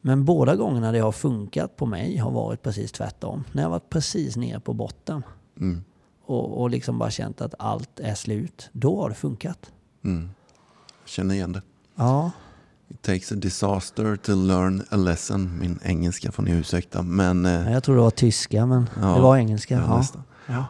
Men 0.00 0.24
båda 0.24 0.56
gångerna 0.56 0.92
det 0.92 0.98
har 0.98 1.12
funkat 1.12 1.76
på 1.76 1.86
mig 1.86 2.16
har 2.16 2.30
varit 2.30 2.62
precis 2.62 2.92
tvärtom. 2.92 3.44
När 3.52 3.62
jag 3.62 3.70
varit 3.70 3.90
precis 3.90 4.36
nere 4.36 4.60
på 4.60 4.72
botten 4.72 5.22
Mm. 5.60 5.84
och, 6.24 6.60
och 6.60 6.70
liksom 6.70 6.98
bara 6.98 7.10
känt 7.10 7.40
att 7.40 7.54
allt 7.58 8.00
är 8.00 8.14
slut, 8.14 8.68
då 8.72 9.02
har 9.02 9.08
det 9.08 9.14
funkat. 9.14 9.70
Mm. 10.04 10.30
Jag 11.02 11.08
känner 11.08 11.34
igen 11.34 11.52
det. 11.52 11.62
Ja, 11.94 12.30
It 12.88 13.02
takes 13.02 13.32
a 13.32 13.34
disaster 13.34 14.16
to 14.16 14.32
learn 14.34 14.82
a 14.90 14.96
lesson. 14.96 15.58
Min 15.60 15.78
engelska 15.82 16.32
får 16.32 16.42
ni 16.42 16.50
ursäkta. 16.50 17.02
Men 17.02 17.46
eh, 17.46 17.72
jag 17.72 17.82
tror 17.84 17.94
det 17.96 18.00
var 18.02 18.10
tyska 18.10 18.66
men 18.66 18.90
Ja, 19.00 19.14
det 19.14 19.20
var 19.20 19.36
engelska. 19.36 19.74
ja, 19.74 20.04
Ja. 20.46 20.64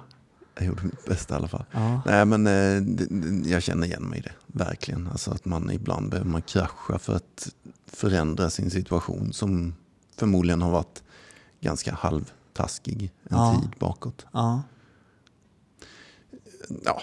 jag 0.54 0.66
gjorde 0.66 0.82
mitt 0.82 1.04
bästa 1.04 1.34
i 1.34 1.36
alla 1.36 1.48
fall. 1.48 1.64
Ja. 1.72 2.00
Nej 2.06 2.24
men 2.24 2.46
eh, 2.46 3.50
jag 3.52 3.62
känner 3.62 3.86
igen 3.86 4.02
mig 4.02 4.18
i 4.18 4.22
det. 4.22 4.32
Verkligen. 4.46 5.06
Alltså 5.08 5.30
att 5.30 5.44
man 5.44 5.70
ibland 5.70 6.10
behöver 6.10 6.30
man 6.30 6.42
krascha 6.42 6.98
för 6.98 7.16
att 7.16 7.48
förändra 7.86 8.50
sin 8.50 8.70
situation 8.70 9.32
som 9.32 9.74
förmodligen 10.16 10.62
har 10.62 10.70
varit 10.70 11.02
ganska 11.60 11.94
halvtaskig 11.94 13.12
en 13.30 13.60
tid 13.60 13.70
bakåt. 13.78 14.26
Ja. 16.84 17.00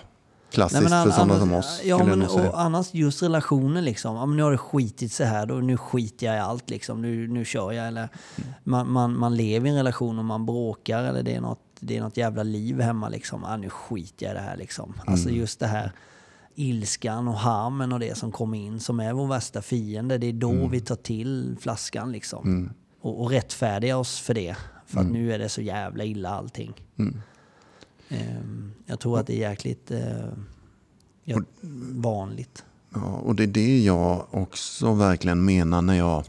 Klassiskt 0.52 0.82
Nej, 0.82 0.90
för 0.90 0.98
an- 0.98 1.12
sådana 1.12 1.40
som 1.40 1.54
oss. 1.54 1.82
Ja, 1.86 2.04
men 2.04 2.22
och 2.22 2.62
annars 2.62 2.94
just 2.94 3.24
relationer 3.24 3.82
liksom. 3.82 4.16
Ja, 4.16 4.26
men 4.26 4.38
nu 4.38 4.44
har 4.44 4.52
det 4.52 4.58
skitit 4.58 5.12
sig 5.14 5.26
här, 5.26 5.46
då, 5.46 5.56
nu 5.56 5.78
skiter 5.78 6.26
jag 6.26 6.36
i 6.36 6.40
allt 6.40 6.70
liksom. 6.70 7.02
Nu, 7.02 7.28
nu 7.28 7.46
kör 7.46 7.72
jag. 7.72 7.88
Eller 7.88 8.10
Mm. 8.38 8.50
man, 8.64 8.92
man, 8.92 9.20
man 9.20 9.36
lever 9.36 9.68
i 9.68 9.70
en 9.70 9.76
relation 9.78 10.20
och 10.20 10.26
man 10.26 10.46
bråkar 10.46 11.04
eller 11.04 11.24
det 11.24 11.36
är 11.36 11.42
något, 11.42 11.60
det 11.80 11.98
är 11.98 12.02
något 12.02 12.18
jävla 12.18 12.44
liv 12.44 12.80
hemma 12.82 13.10
liksom. 13.10 13.42
Ja, 13.48 13.58
nu 13.58 13.70
skiter 13.70 14.26
jag 14.26 14.32
i 14.34 14.38
det 14.38 14.42
här 14.44 14.58
liksom. 14.58 14.94
Alltså 15.06 15.28
Mm. 15.30 15.40
just 15.40 15.60
det 15.60 15.68
här 15.68 15.92
ilskan 16.56 17.28
och 17.28 17.38
harmen 17.38 17.92
och 17.94 18.00
det 18.00 18.18
som 18.18 18.32
kommer 18.32 18.58
in 18.58 18.80
som 18.80 19.00
är 19.00 19.14
vår 19.14 19.28
värsta 19.28 19.62
fiende. 19.62 20.18
Det 20.18 20.28
är 20.28 20.34
då 20.34 20.68
vi 20.68 20.80
tar 20.82 20.96
till 20.96 21.56
flaskan 21.60 22.12
liksom. 22.12 22.44
Mm. 22.48 22.70
Och, 23.02 23.22
och 23.22 23.30
rättfärdiga 23.32 23.98
oss 23.98 24.20
för 24.20 24.34
det. 24.34 24.56
För 24.86 25.00
att 25.00 25.06
Mm. 25.06 25.14
nu 25.14 25.34
är 25.34 25.40
det 25.40 25.50
så 25.50 25.62
jävla 25.62 26.04
illa 26.04 26.30
allting. 26.30 26.74
Ehm, 28.10 28.72
jag 28.86 29.00
tror 29.00 29.20
att 29.20 29.28
det 29.28 29.34
är 29.34 29.50
jäkligt 29.50 29.92
eh, 29.92 31.38
vanligt. 31.92 32.64
Ja, 32.94 33.02
och 33.06 33.36
det 33.36 33.44
är 33.44 33.48
det 33.48 33.84
jag 33.84 34.26
också 34.32 34.94
verkligen 34.94 35.46
menar 35.46 35.82
när 35.82 35.94
jag 35.94 36.24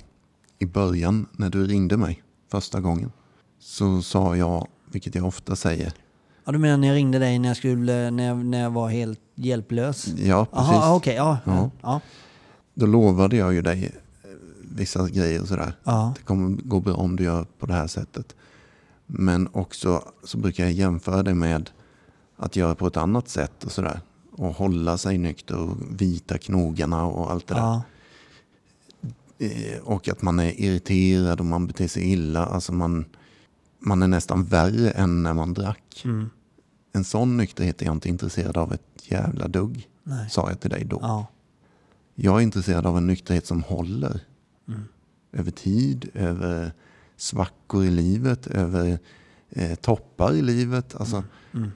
i 0.58 0.66
början, 0.66 1.26
när 1.32 1.50
du 1.50 1.66
ringde 1.66 1.96
mig 1.96 2.22
första 2.50 2.80
gången, 2.80 3.12
så 3.60 4.02
sa 4.02 4.36
jag, 4.36 4.66
vilket 4.90 5.14
jag 5.14 5.24
ofta 5.26 5.56
säger, 5.56 5.92
Ja, 6.44 6.52
du 6.52 6.58
menar 6.58 6.76
när 6.76 6.88
jag 6.88 6.94
ringde 6.94 7.18
dig 7.18 7.38
när 7.38 7.48
jag, 7.48 7.56
skulle, 7.56 8.10
när 8.10 8.26
jag, 8.26 8.44
när 8.44 8.60
jag 8.62 8.70
var 8.70 8.88
helt 8.88 9.20
hjälplös? 9.34 10.06
ja 10.06 10.44
precis, 10.44 10.70
Jaha, 10.72 10.94
okej. 10.94 11.14
ja, 11.14 11.38
Ja. 11.44 11.52
ja. 11.56 11.70
Ja. 11.82 12.00
då 12.74 12.86
lovade 12.86 13.36
jag 13.36 13.54
ju 13.54 13.62
dig 13.62 13.84
eh, 13.84 14.30
vissa 14.72 15.08
grejer 15.08 15.42
och 15.42 15.48
sådär. 15.48 15.72
ja. 15.84 16.14
Det 16.16 16.22
kommer 16.24 16.56
gå 16.62 16.80
bra 16.80 16.94
om 16.94 17.16
du 17.16 17.24
gör 17.24 17.46
på 17.58 17.66
det 17.66 17.72
här 17.72 17.86
sättet. 17.86 18.34
Men 19.10 19.48
också 19.52 20.04
så 20.24 20.38
brukar 20.38 20.64
jag 20.64 20.72
jämföra 20.72 21.22
det 21.22 21.34
med 21.34 21.70
att 22.36 22.56
göra 22.56 22.74
på 22.74 22.86
ett 22.86 22.96
annat 22.96 23.28
sätt 23.28 23.64
och 23.64 23.72
sådär. 23.72 24.00
Och 24.32 24.54
hålla 24.54 24.98
sig 24.98 25.18
nykter 25.18 25.56
och 25.56 25.76
vita 26.00 26.38
knogarna 26.38 27.04
och 27.04 27.30
allt 27.30 27.46
det 27.46 27.54
där. 27.54 27.60
ja. 27.60 27.82
Eh, 29.38 29.78
Och 29.82 30.08
att 30.08 30.22
man 30.22 30.40
är 30.40 30.60
irriterad 30.60 31.40
och 31.40 31.46
man 31.46 31.66
beter 31.66 31.88
sig 31.88 32.12
illa. 32.12 32.46
Alltså 32.46 32.72
man, 32.72 33.04
man 33.78 34.02
är 34.02 34.08
nästan 34.08 34.44
värre 34.44 34.90
än 34.90 35.22
när 35.22 35.34
man 35.34 35.54
drack. 35.54 36.02
Mm. 36.04 36.30
En 36.92 37.04
sån 37.04 37.36
nykterhet 37.36 37.82
är 37.82 37.86
jag 37.86 37.94
inte 37.94 38.08
intresserad 38.08 38.56
av 38.56 38.72
ett 38.72 38.82
jävla 39.02 39.48
dugg, 39.48 39.88
Nej. 40.02 40.30
sa 40.30 40.48
jag 40.48 40.60
till 40.60 40.70
dig 40.70 40.84
då. 40.84 40.98
Ja. 41.02 41.26
Jag 42.14 42.36
är 42.36 42.40
intresserad 42.40 42.86
av 42.86 42.96
en 42.96 43.06
nykterhet 43.06 43.46
som 43.46 43.62
håller. 43.62 44.20
Mm. 44.68 44.84
Över 45.32 45.50
tid, 45.50 46.10
över 46.14 46.72
svackor 47.18 47.84
i 47.84 47.90
livet, 47.90 48.46
över 48.46 48.98
eh, 49.50 49.74
toppar 49.74 50.34
i 50.34 50.42
livet. 50.42 50.94
Alltså, 50.96 51.24
Mm. 51.54 51.70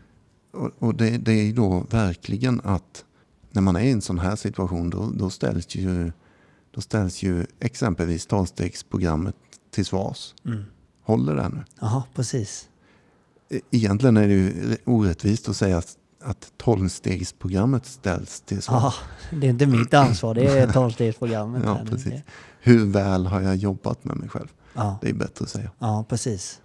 och 0.53 0.71
och 0.79 0.95
det, 0.95 1.11
det 1.19 1.33
är 1.33 1.43
ju 1.43 1.53
då 1.53 1.87
verkligen 1.91 2.61
att 2.65 3.05
när 3.51 3.63
man 3.63 3.77
är 3.77 3.81
i 3.81 3.91
en 3.91 4.01
sån 4.03 4.19
här 4.19 4.37
situation 4.37 4.91
då, 4.91 5.11
då, 5.15 5.31
ställs, 5.31 5.75
ju, 5.75 6.13
då 6.71 6.81
ställs 6.81 7.23
ju 7.23 7.47
exempelvis 7.61 8.27
tolvstegsprogrammet 8.27 9.35
till 9.71 9.85
svars. 9.87 10.35
Mm. 10.45 10.65
Håller 11.03 11.35
det 11.37 11.49
nu? 11.49 11.65
Jaha, 11.81 12.03
precis. 12.15 12.69
E- 13.51 13.61
Egentligen 13.71 14.17
är 14.17 14.29
det 14.29 14.35
ju 14.35 14.77
orättvist 14.85 15.49
att 15.49 15.57
säga 15.57 15.79
att, 15.79 15.97
att 16.23 16.53
tolvstegsprogrammet 16.57 17.87
ställs 17.87 18.41
till 18.41 18.63
svars. 18.63 18.95
Ja, 19.31 19.37
det 19.39 19.47
är 19.47 19.51
inte 19.51 19.67
mitt 19.67 19.95
ansvar, 19.95 20.35
det 20.35 20.45
är 20.59 20.67
tolvstegsprogrammet. 20.73 21.63
Ja, 21.67 21.81
precis. 21.91 22.13
Hur 22.61 22.87
väl 22.87 23.27
har 23.27 23.41
jag 23.41 23.57
jobbat 23.57 24.05
med 24.05 24.17
mig 24.17 24.29
själv? 24.29 24.49
Ja, 24.75 24.99
Det 25.03 25.09
är 25.09 25.15
bättre 25.15 25.43
att 25.45 25.51
säga. 25.51 25.71
ja, 25.79 26.05
precis. 26.09 26.61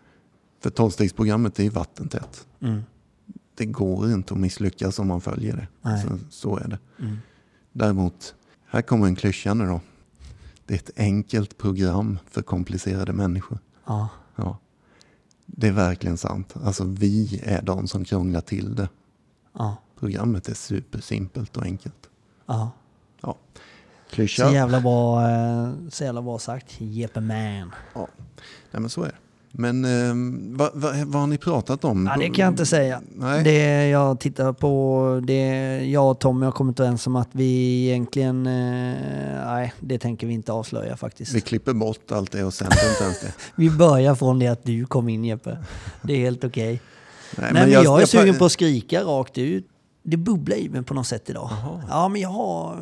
För 0.60 0.70
tolvstegsprogrammet 0.70 1.60
är 1.60 1.63
ju 1.63 1.70
vattentätt. 1.70 2.48
Mm. 2.60 2.82
Det 3.56 3.65
går 3.65 4.12
inte 4.12 4.34
att 4.34 4.39
misslyckas 4.39 5.00
om 5.00 5.08
man 5.08 5.22
följer 5.22 5.56
det. 5.56 5.67
Nej. 5.82 6.02
Så, 6.04 6.20
så 6.30 6.58
är 6.58 6.67
det. 6.67 6.80
Mm. 7.00 7.17
Däremot, 7.72 8.36
här 8.67 8.82
kommer 8.82 9.08
en 9.08 9.15
klyscha 9.15 9.54
nu 9.54 9.65
då. 9.65 9.82
Det 10.65 10.74
är 10.74 10.78
ett 10.78 10.91
enkelt 11.00 11.58
program 11.58 12.20
för 12.30 12.41
komplicerade 12.41 13.13
människor. 13.13 13.60
Ja, 13.86 14.10
Ja. 14.36 14.58
Det 15.46 15.67
är 15.67 15.72
verkligen 15.72 16.17
sant. 16.17 16.54
Alltså 16.63 16.84
vi 16.84 17.41
är 17.43 17.62
de 17.62 17.88
som 17.88 18.06
krånglar 18.06 18.41
till 18.41 18.76
det. 18.76 18.89
ja, 19.54 19.76
Programmet 20.00 20.50
är 20.50 20.54
supersimpelt 20.54 21.58
och 21.58 21.63
enkelt. 21.63 22.10
ja. 22.46 22.72
Ja. 23.22 23.38
Så 24.10 24.15
Klyscha. 24.15 24.52
jävla 24.52 24.82
bra, 24.82 25.30
eh, 25.30 25.70
så 25.89 26.04
jävla 26.04 26.22
bra 26.22 26.39
sagt. 26.39 26.76
Jeppe 26.78 27.22
man. 27.22 27.72
Ja. 27.93 28.08
Nej, 28.72 28.82
men 28.82 28.89
så 28.89 29.04
är 29.04 29.08
det. 29.08 29.15
Men 29.52 29.86
eh, 29.86 30.13
vad, 30.58 30.72
vad, 30.74 30.96
vad 30.96 31.22
har 31.22 31.28
ni 31.28 31.38
pratat 31.38 31.84
om? 31.86 32.06
Ja, 32.06 32.17
det 32.20 32.26
kan 32.30 32.43
jag 32.46 32.52
inte 32.52 32.65
säga. 32.65 33.02
Nej. 33.15 33.43
Det 33.43 33.88
jag 33.88 34.20
tittar 34.20 34.54
på, 34.54 35.22
det 35.24 35.46
jag 35.86 36.12
och 36.12 36.20
Tommy 36.20 36.46
har 36.46 36.52
kommit 36.52 36.80
överens 36.80 37.08
om 37.08 37.15
att 37.15 37.30
vi 37.32 37.84
egentligen, 37.88 38.48
eh, 38.48 38.93
nej 39.46 39.74
det 39.80 40.00
tänker 40.00 40.28
vi 40.28 40.34
inte 40.34 40.52
avslöja 40.52 40.98
faktiskt. 40.98 41.36
Vi 41.36 41.41
klipper 41.41 41.74
bort 41.74 42.12
allt 42.12 42.32
det 42.32 42.43
och 42.43 42.54
sänder 42.54 42.89
inte 42.89 43.04
ens 43.04 43.22
det. 43.22 43.34
Vi 43.56 43.70
börjar 43.70 44.15
från 44.15 44.39
det 44.39 44.48
att 44.48 44.63
du 44.63 44.86
kom 44.86 45.10
in 45.10 45.26
Jeppe. 45.26 45.58
Det 46.02 46.13
är 46.13 46.17
helt 46.20 46.43
okej. 46.43 46.82
Nej, 47.38 47.50
Nej, 47.54 47.63
men 47.63 47.72
jag, 47.72 48.02
är 48.02 48.06
sugen 48.06 48.38
på 48.38 48.46
att 48.46 48.52
skrika 48.52 49.04
rakt 49.04 49.38
ut. 49.38 49.67
Det 50.04 50.17
bubblar 50.17 50.58
i 50.58 50.70
mig 50.70 50.84
på 50.84 50.93
något 50.93 51.08
sätt 51.08 51.30
idag. 51.30 51.50
Jaha. 51.52 51.84
Ja, 51.89 52.08
men 52.08 52.22
jag 52.22 52.30
har 52.30 52.78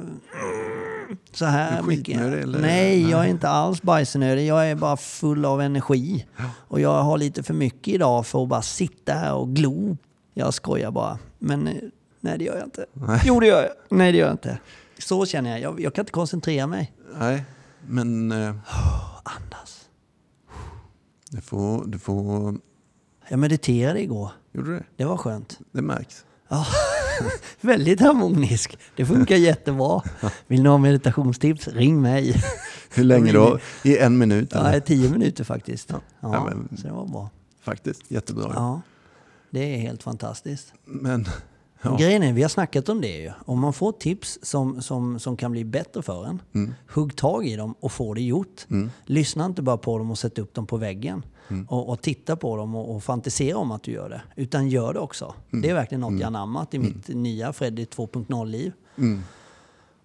så 1.36 1.46
här 1.46 1.82
mycket. 1.82 2.22
eller? 2.22 2.60
Nej, 2.60 3.10
jag 3.10 3.26
är 3.26 3.30
inte 3.30 3.50
alls 3.50 3.82
bajsnödig. 3.82 4.48
Jag 4.48 4.70
är 4.70 4.76
bara 4.76 4.98
full 4.98 5.46
av 5.46 5.62
energi. 5.62 6.26
Och 6.68 6.80
jag 6.80 7.04
har 7.04 7.18
lite 7.18 7.44
för 7.44 7.54
mycket 7.54 7.94
idag 7.94 8.26
för 8.28 8.44
att 8.44 8.50
bara 8.50 8.62
sitta 8.62 9.14
här 9.14 9.34
och 9.34 9.50
glo. 9.56 9.98
Jag 10.34 10.54
skojar 10.54 10.92
bara. 10.92 11.20
Men 11.40 11.68
eh, 11.68 11.74
nej, 12.20 12.38
det 12.38 12.44
gör 12.44 12.56
jag 12.56 12.64
inte. 12.64 12.86
Nej. 12.94 13.22
Jo, 13.26 13.40
det 13.40 13.48
gör 13.48 13.62
jag. 13.62 13.72
Nej, 13.98 14.12
det 14.12 14.18
gör 14.18 14.26
jag 14.26 14.34
inte. 14.34 14.60
Så 15.00 15.26
känner 15.26 15.50
jag. 15.50 15.60
Jag, 15.60 15.82
jag 15.82 15.94
kan 15.94 16.02
inte 16.02 16.12
koncentrera 16.12 16.68
mig. 16.68 16.94
Nej, 17.20 17.44
men 17.88 18.32
eh, 18.32 18.48
Andas. 19.24 19.86
du 21.32 21.42
får, 21.42 21.86
du 21.86 22.00
får... 22.00 22.56
Jag 23.30 23.40
mediterade 23.40 24.02
igår. 24.02 24.32
Gjorde 24.52 24.72
du 24.72 24.78
det? 24.78 24.86
Det 24.96 25.06
var 25.06 25.18
skönt. 25.18 25.60
Det 25.72 25.82
märks. 25.82 26.26
Ja, 26.56 26.66
väldigt 27.62 28.00
harmonisk. 28.00 28.78
Det 28.96 29.06
funkar 29.06 29.36
jättebra. 29.36 30.02
Vill 30.48 30.64
ni 30.64 30.70
ha 30.70 30.78
meditationstips? 30.78 31.68
Ring 31.68 32.02
mig. 32.02 32.44
Hur 32.94 33.04
länge 33.04 33.32
då? 33.32 33.60
I 33.84 33.98
en 33.98 34.18
minut? 34.18 34.50
Ja, 34.54 34.68
Eller? 34.70 34.80
tio 34.80 35.10
minuter 35.10 35.44
faktiskt. 35.44 35.90
Ja, 35.90 36.00
Ja, 36.22 36.44
men- 36.46 36.78
så 36.78 36.88
det 36.88 36.94
var 36.94 37.08
bra. 37.08 37.30
Faktiskt, 37.62 38.02
jättebra. 38.08 38.52
Ja, 38.56 38.82
det 39.50 39.76
är 39.76 39.78
helt 39.78 40.04
fantastiskt. 40.04 40.74
Men, 40.86 41.26
ja. 41.82 41.96
Grejen 41.98 42.24
är, 42.24 42.34
vi 42.34 42.42
har 42.42 42.50
snackat 42.50 42.90
om 42.90 43.02
det 43.02 43.18
ju. 43.18 43.32
Om 43.46 43.60
man 43.60 43.74
får 43.74 43.92
tips 43.92 44.40
som, 44.42 44.82
som, 44.82 45.20
som 45.20 45.38
kan 45.38 45.52
bli 45.52 45.66
bättre 45.66 46.02
för 46.02 46.26
en, 46.26 46.42
Mm. 46.54 46.74
hugg 46.88 47.16
tag 47.16 47.48
i 47.48 47.56
dem 47.56 47.76
och 47.80 47.92
få 47.92 48.14
det 48.14 48.22
gjort. 48.22 48.66
Mm. 48.72 48.92
Lyssna 49.06 49.46
inte 49.46 49.62
bara 49.62 49.78
på 49.78 49.98
dem 49.98 50.12
och 50.12 50.18
sätt 50.18 50.40
upp 50.40 50.54
dem 50.54 50.68
på 50.68 50.78
väggen. 50.78 51.26
Mm. 51.48 51.66
Och, 51.66 51.90
och 51.90 52.02
titta 52.02 52.36
på 52.36 52.58
dem 52.58 52.76
och, 52.76 52.96
och 52.96 53.04
fantisera 53.04 53.58
om 53.58 53.72
att 53.72 53.84
du 53.84 53.92
gör 53.92 54.10
det. 54.10 54.22
Utan 54.36 54.70
gör 54.70 54.94
det 54.94 55.00
också. 55.00 55.34
Det 55.52 55.70
är 55.70 55.74
verkligen 55.74 56.02
något 56.02 56.20
jag 56.20 56.28
anammat 56.28 56.74
i 56.74 56.80
mitt 56.80 57.08
nya 57.08 57.54
Freddy 57.54 57.86
2.0-liv. 57.86 58.72
Mm. 58.98 59.24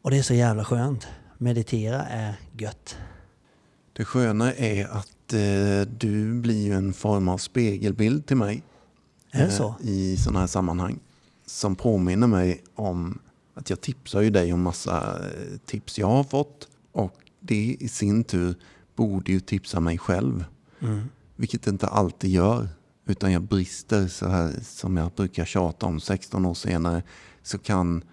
Och 0.02 0.11
det 0.11 0.18
är 0.18 0.22
så 0.22 0.35
jävla 0.35 0.64
skönt. 0.64 1.06
Meditera 1.38 2.02
är 2.02 2.35
gött. 2.59 2.96
Det 3.92 4.04
sköna 4.04 4.52
är 4.54 4.85
att 4.85 5.33
eh, 5.33 5.92
du 5.98 6.35
blir 6.35 6.66
ju 6.66 6.72
en 6.74 6.92
form 6.92 7.28
av 7.28 7.38
spegelbild 7.38 8.26
till 8.26 8.37
mig. 8.37 8.62
Är 9.30 9.38
det 9.38 9.44
eh, 9.44 9.50
så? 9.50 9.74
I 9.80 10.16
sådana 10.16 10.40
här 10.40 10.46
sammanhang. 10.46 10.98
Som 11.50 11.76
påminner 11.76 12.26
mig 12.26 12.62
om 12.74 13.18
att 13.54 13.70
jag 13.70 13.80
tipsar 13.80 14.20
ju 14.20 14.30
dig 14.30 14.52
om 14.52 14.62
massa 14.62 15.18
eh, 15.18 15.58
tips 15.66 15.98
jag 15.98 16.06
har 16.06 16.24
fått. 16.24 16.68
Och 16.92 17.16
det 17.40 17.76
i 17.80 17.88
sin 17.88 18.24
tur 18.24 18.54
borde 18.96 19.32
ju 19.32 19.40
tipsa 19.40 19.80
mig 19.80 19.98
själv. 19.98 20.44
Mm. 20.80 21.08
Vilket 21.36 21.62
det 21.62 21.70
inte 21.70 21.86
alltid 21.86 22.30
gör. 22.30 22.68
Utan 23.06 23.32
jag 23.32 23.42
brister 23.42 24.08
så 24.08 24.28
här 24.28 24.54
som 24.62 24.96
jag 24.96 25.12
brukar 25.12 25.44
tjata 25.44 25.86
om 25.86 26.00
16 26.00 26.46
år 26.46 26.54
senare. 26.54 27.02
Så 27.42 27.58
kan 27.58 28.04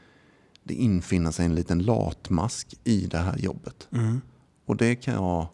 det 0.63 0.73
infinna 0.73 1.31
sig 1.31 1.45
en 1.45 1.55
liten 1.55 1.79
latmask 1.79 2.75
i 2.83 3.07
det 3.07 3.17
här 3.17 3.37
jobbet. 3.37 3.87
Mm. 3.91 4.21
Och 4.65 4.75
det 4.75 4.95
kan 4.95 5.13
jag 5.13 5.47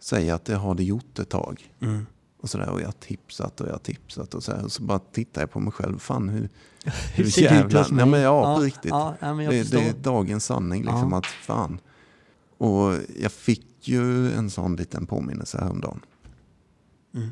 säga 0.00 0.34
att 0.34 0.44
det 0.44 0.56
har 0.56 0.74
det 0.74 0.84
gjort 0.84 1.18
ett 1.18 1.28
tag. 1.28 1.72
Mm. 1.80 2.06
Och, 2.40 2.50
så 2.50 2.58
där, 2.58 2.68
och 2.68 2.80
jag 2.80 2.86
har 2.86 2.92
tipsat 2.92 3.60
och 3.60 3.66
jag 3.68 3.72
har 3.72 3.78
tipsat 3.78 4.34
och 4.34 4.42
så. 4.42 4.62
Och 4.64 4.72
så 4.72 4.82
bara 4.82 4.98
tittar 4.98 5.42
jag 5.42 5.50
på 5.50 5.60
mig 5.60 5.72
själv. 5.72 5.98
Fan 5.98 6.28
hur, 6.28 6.48
Hur 7.14 7.24
hos 7.24 7.90
mig? 7.90 7.96
Nej, 7.96 8.06
men 8.06 8.20
ja, 8.20 8.56
på 8.56 8.62
riktigt. 8.62 8.90
Ja, 8.90 9.16
ja, 9.20 9.34
det, 9.34 9.70
det 9.70 9.88
är 9.88 9.92
dagens 9.92 10.44
sanning 10.44 10.82
liksom 10.82 11.12
Ja. 11.12 11.18
att 11.18 11.26
fan. 11.26 11.80
Och 12.58 12.94
jag 13.18 13.32
fick 13.32 13.88
ju 13.88 14.32
en 14.32 14.50
sån 14.50 14.76
liten 14.76 15.06
påminnelse 15.06 15.58
häromdagen. 15.58 16.00
Mm. 17.14 17.28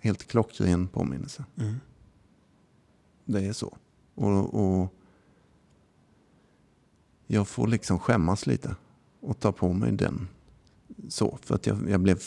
Helt 0.00 0.28
klockren 0.28 0.88
påminnelse. 0.88 1.44
Mm. 1.56 1.74
Det 3.24 3.46
är 3.46 3.52
så. 3.52 3.76
Och, 4.14 4.54
och 4.54 4.94
jag 7.26 7.48
får 7.48 7.66
liksom 7.66 7.98
skämmas 7.98 8.46
lite 8.46 8.76
och 9.20 9.40
ta 9.40 9.52
på 9.52 9.72
mig 9.72 9.92
den. 9.92 10.28
Så, 11.08 11.38
för 11.42 11.54
att 11.54 11.66
jag, 11.66 11.90
jag 11.90 12.00
blev, 12.00 12.20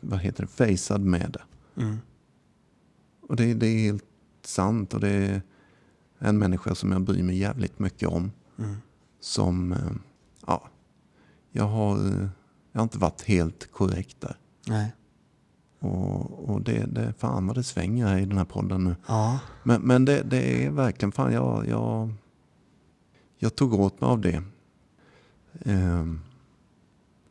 vad 0.00 0.20
heter 0.20 0.42
det, 0.42 0.48
facead 0.48 1.00
med 1.00 1.30
det. 1.32 1.42
Mm. 1.76 1.98
Och 3.28 3.36
det, 3.36 3.54
det 3.54 3.66
är 3.66 3.78
helt 3.78 4.04
sant 4.42 4.94
och 4.94 5.00
det 5.00 5.08
är 5.08 5.42
en 6.18 6.38
människa 6.38 6.74
som 6.74 6.92
jag 6.92 7.02
bryr 7.02 7.22
mig 7.22 7.38
jävligt 7.38 7.78
mycket 7.78 8.08
om. 8.08 8.32
Mm. 8.58 8.76
Som, 9.20 9.72
eh, 9.72 9.92
ja, 10.46 10.68
jag 11.50 11.64
har, 11.64 11.98
jag 12.72 12.80
har 12.80 12.82
inte 12.82 12.98
varit 12.98 13.22
helt 13.22 13.72
korrekt 13.72 14.20
där. 14.20 14.36
Nej. 14.66 14.92
Och, 15.78 16.48
och 16.48 16.62
det, 16.62 16.86
det, 16.86 17.14
fan 17.18 17.46
vad 17.46 17.56
det 17.56 17.62
svänger 17.62 18.06
här 18.06 18.18
i 18.18 18.24
den 18.24 18.38
här 18.38 18.44
podden 18.44 18.84
nu. 18.84 18.96
Ja. 19.06 19.38
Men, 19.62 19.82
men 19.82 20.04
det, 20.04 20.22
det 20.22 20.64
är 20.64 20.70
verkligen, 20.70 21.12
fan 21.12 21.32
jag, 21.32 21.68
jag, 21.68 22.14
jag 23.38 23.54
tog 23.54 23.74
åt 23.74 24.00
mig 24.00 24.08
av 24.08 24.20
det. 24.20 24.42
Um, 25.64 26.20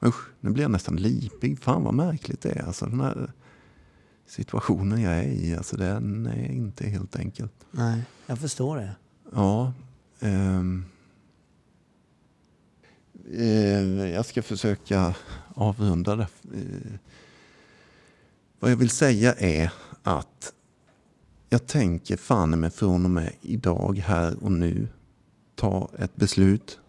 usch, 0.05 0.29
nu 0.39 0.49
blir 0.49 0.63
jag 0.63 0.71
nästan 0.71 0.95
lipig. 0.95 1.59
Fan 1.59 1.83
vad 1.83 1.93
märkligt 1.93 2.41
det 2.41 2.51
är. 2.51 2.65
Alltså, 2.65 2.85
den 2.85 2.99
här 3.01 3.31
situationen 4.31 5.01
jag 5.01 5.13
är 5.13 5.23
i. 5.23 5.55
Alltså 5.55 5.77
den 5.77 6.25
är 6.25 6.51
inte 6.51 6.87
helt 6.87 7.15
enkelt. 7.15 7.53
Nej, 7.71 8.01
jag 8.25 8.39
förstår 8.39 8.77
det. 8.77 8.95
Ja. 9.31 9.73
ehm. 10.19 10.85
Eh, 13.33 14.09
jag 14.09 14.25
ska 14.25 14.41
försöka 14.41 15.15
avrunda 15.55 16.15
det. 16.15 16.27
Eh, 16.53 16.93
vad 18.59 18.71
jag 18.71 18.77
vill 18.77 18.89
säga 18.89 19.33
är 19.33 19.71
att 20.03 20.53
jag 21.49 21.67
tänker 21.67 22.17
fan 22.17 22.59
med 22.59 22.73
från 22.73 23.05
och 23.05 23.11
med 23.11 23.33
idag, 23.41 23.97
här 23.97 24.43
och 24.43 24.51
nu, 24.51 24.87
ta 25.55 25.89
ett 25.97 26.15
beslut 26.15 26.79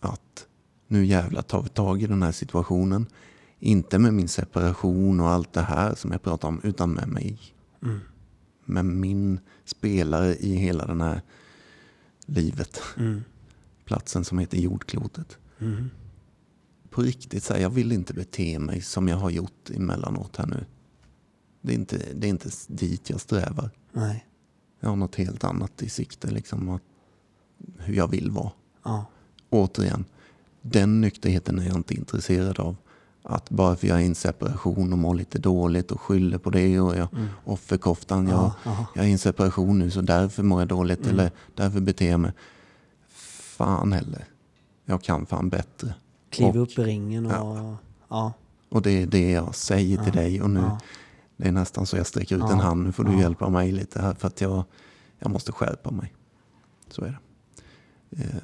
att 0.00 0.46
nu 0.88 1.04
jävlar 1.04 1.42
tar 1.42 1.62
vi 1.62 1.68
tag 1.68 2.02
i 2.02 2.06
den 2.06 2.22
här 2.22 2.32
situationen. 2.32 3.06
Inte 3.64 3.98
med 3.98 4.14
min 4.14 4.28
separation 4.28 5.20
och 5.20 5.28
allt 5.28 5.52
det 5.52 5.60
här 5.60 5.94
som 5.94 6.12
jag 6.12 6.22
pratar 6.22 6.48
om, 6.48 6.60
utan 6.64 6.90
med 6.90 7.08
mig. 7.08 7.38
Mm. 7.82 8.00
Med 8.64 8.84
min 8.84 9.40
spelare 9.64 10.36
i 10.36 10.54
hela 10.54 10.86
den 10.86 11.00
här 11.00 11.22
livet. 12.26 12.82
Mm. 12.96 13.22
Platsen 13.84 14.24
som 14.24 14.38
heter 14.38 14.58
jordklotet. 14.58 15.38
Mm. 15.58 15.90
På 16.90 17.02
riktigt, 17.02 17.44
så 17.44 17.54
här, 17.54 17.60
jag 17.60 17.70
vill 17.70 17.92
inte 17.92 18.14
bete 18.14 18.58
mig 18.58 18.80
som 18.80 19.08
jag 19.08 19.16
har 19.16 19.30
gjort 19.30 19.70
emellanåt 19.70 20.36
här 20.36 20.46
nu. 20.46 20.64
Det 21.60 21.72
är 21.72 21.76
inte, 21.76 22.12
det 22.14 22.26
är 22.26 22.30
inte 22.30 22.50
dit 22.68 23.10
jag 23.10 23.20
strävar. 23.20 23.70
Nej. 23.92 24.26
Jag 24.80 24.88
har 24.88 24.96
något 24.96 25.14
helt 25.16 25.44
annat 25.44 25.82
i 25.82 25.88
sikte, 25.88 26.30
liksom 26.30 26.68
att, 26.68 26.82
hur 27.78 27.94
jag 27.94 28.08
vill 28.08 28.30
vara. 28.30 28.52
Ja. 28.82 29.06
Återigen, 29.50 30.04
den 30.62 31.00
nykterheten 31.00 31.58
är 31.58 31.66
jag 31.66 31.76
inte 31.76 31.94
intresserad 31.94 32.60
av. 32.60 32.76
Att 33.24 33.50
bara 33.50 33.76
för 33.76 33.86
jag 33.88 33.98
är 33.98 34.02
i 34.02 34.06
en 34.06 34.14
separation 34.14 34.92
och 34.92 34.98
mår 34.98 35.14
lite 35.14 35.38
dåligt 35.38 35.90
och 35.90 36.00
skyller 36.00 36.38
på 36.38 36.50
det 36.50 36.80
och 36.80 36.96
jag 36.96 37.08
Mm. 37.14 37.26
offerkoftan. 37.44 38.28
Jag, 38.28 38.38
Ja, 38.38 38.54
ja. 38.64 38.86
jag 38.94 39.04
är 39.04 39.08
i 39.08 39.12
en 39.12 39.18
separation 39.18 39.78
nu 39.78 39.90
så 39.90 40.00
därför 40.00 40.42
mår 40.42 40.60
jag 40.60 40.68
dåligt 40.68 40.98
Mm. 40.98 41.10
eller 41.10 41.30
därför 41.54 41.80
beter 41.80 42.10
jag 42.10 42.20
mig. 42.20 42.32
Fan 43.08 43.92
heller. 43.92 44.24
Jag 44.84 45.02
kan 45.02 45.26
fan 45.26 45.48
bättre. 45.48 45.94
Kliv 46.30 46.48
Och- 46.56 46.62
upp 46.62 46.78
i 46.78 46.82
ringen 46.82 47.26
och... 47.26 47.32
Ja. 47.32 47.76
Ja. 48.08 48.32
Och 48.68 48.82
det 48.82 48.90
är 49.02 49.06
det 49.06 49.30
jag 49.30 49.54
säger 49.54 49.96
till 50.04 50.14
Ja, 50.14 50.20
dig 50.22 50.42
och 50.42 50.50
nu. 50.50 50.60
ja. 50.60 50.78
Det 51.36 51.48
är 51.48 51.52
nästan 51.52 51.86
så 51.86 51.96
jag 51.96 52.06
sträcker 52.06 52.36
ut 52.36 52.50
en 52.50 52.60
hand. 52.60 52.84
Nu 52.84 52.92
får 52.92 53.04
du 53.04 53.18
hjälpa 53.18 53.48
mig 53.48 53.72
lite 53.72 54.02
här 54.02 54.14
för 54.14 54.28
att 54.28 54.40
jag, 54.40 54.64
jag 55.18 55.30
måste 55.30 55.52
skärpa 55.52 55.90
mig. 55.90 56.12
Så 56.90 57.04
är 57.04 57.18
det. 58.10 58.22
Eh, 58.22 58.42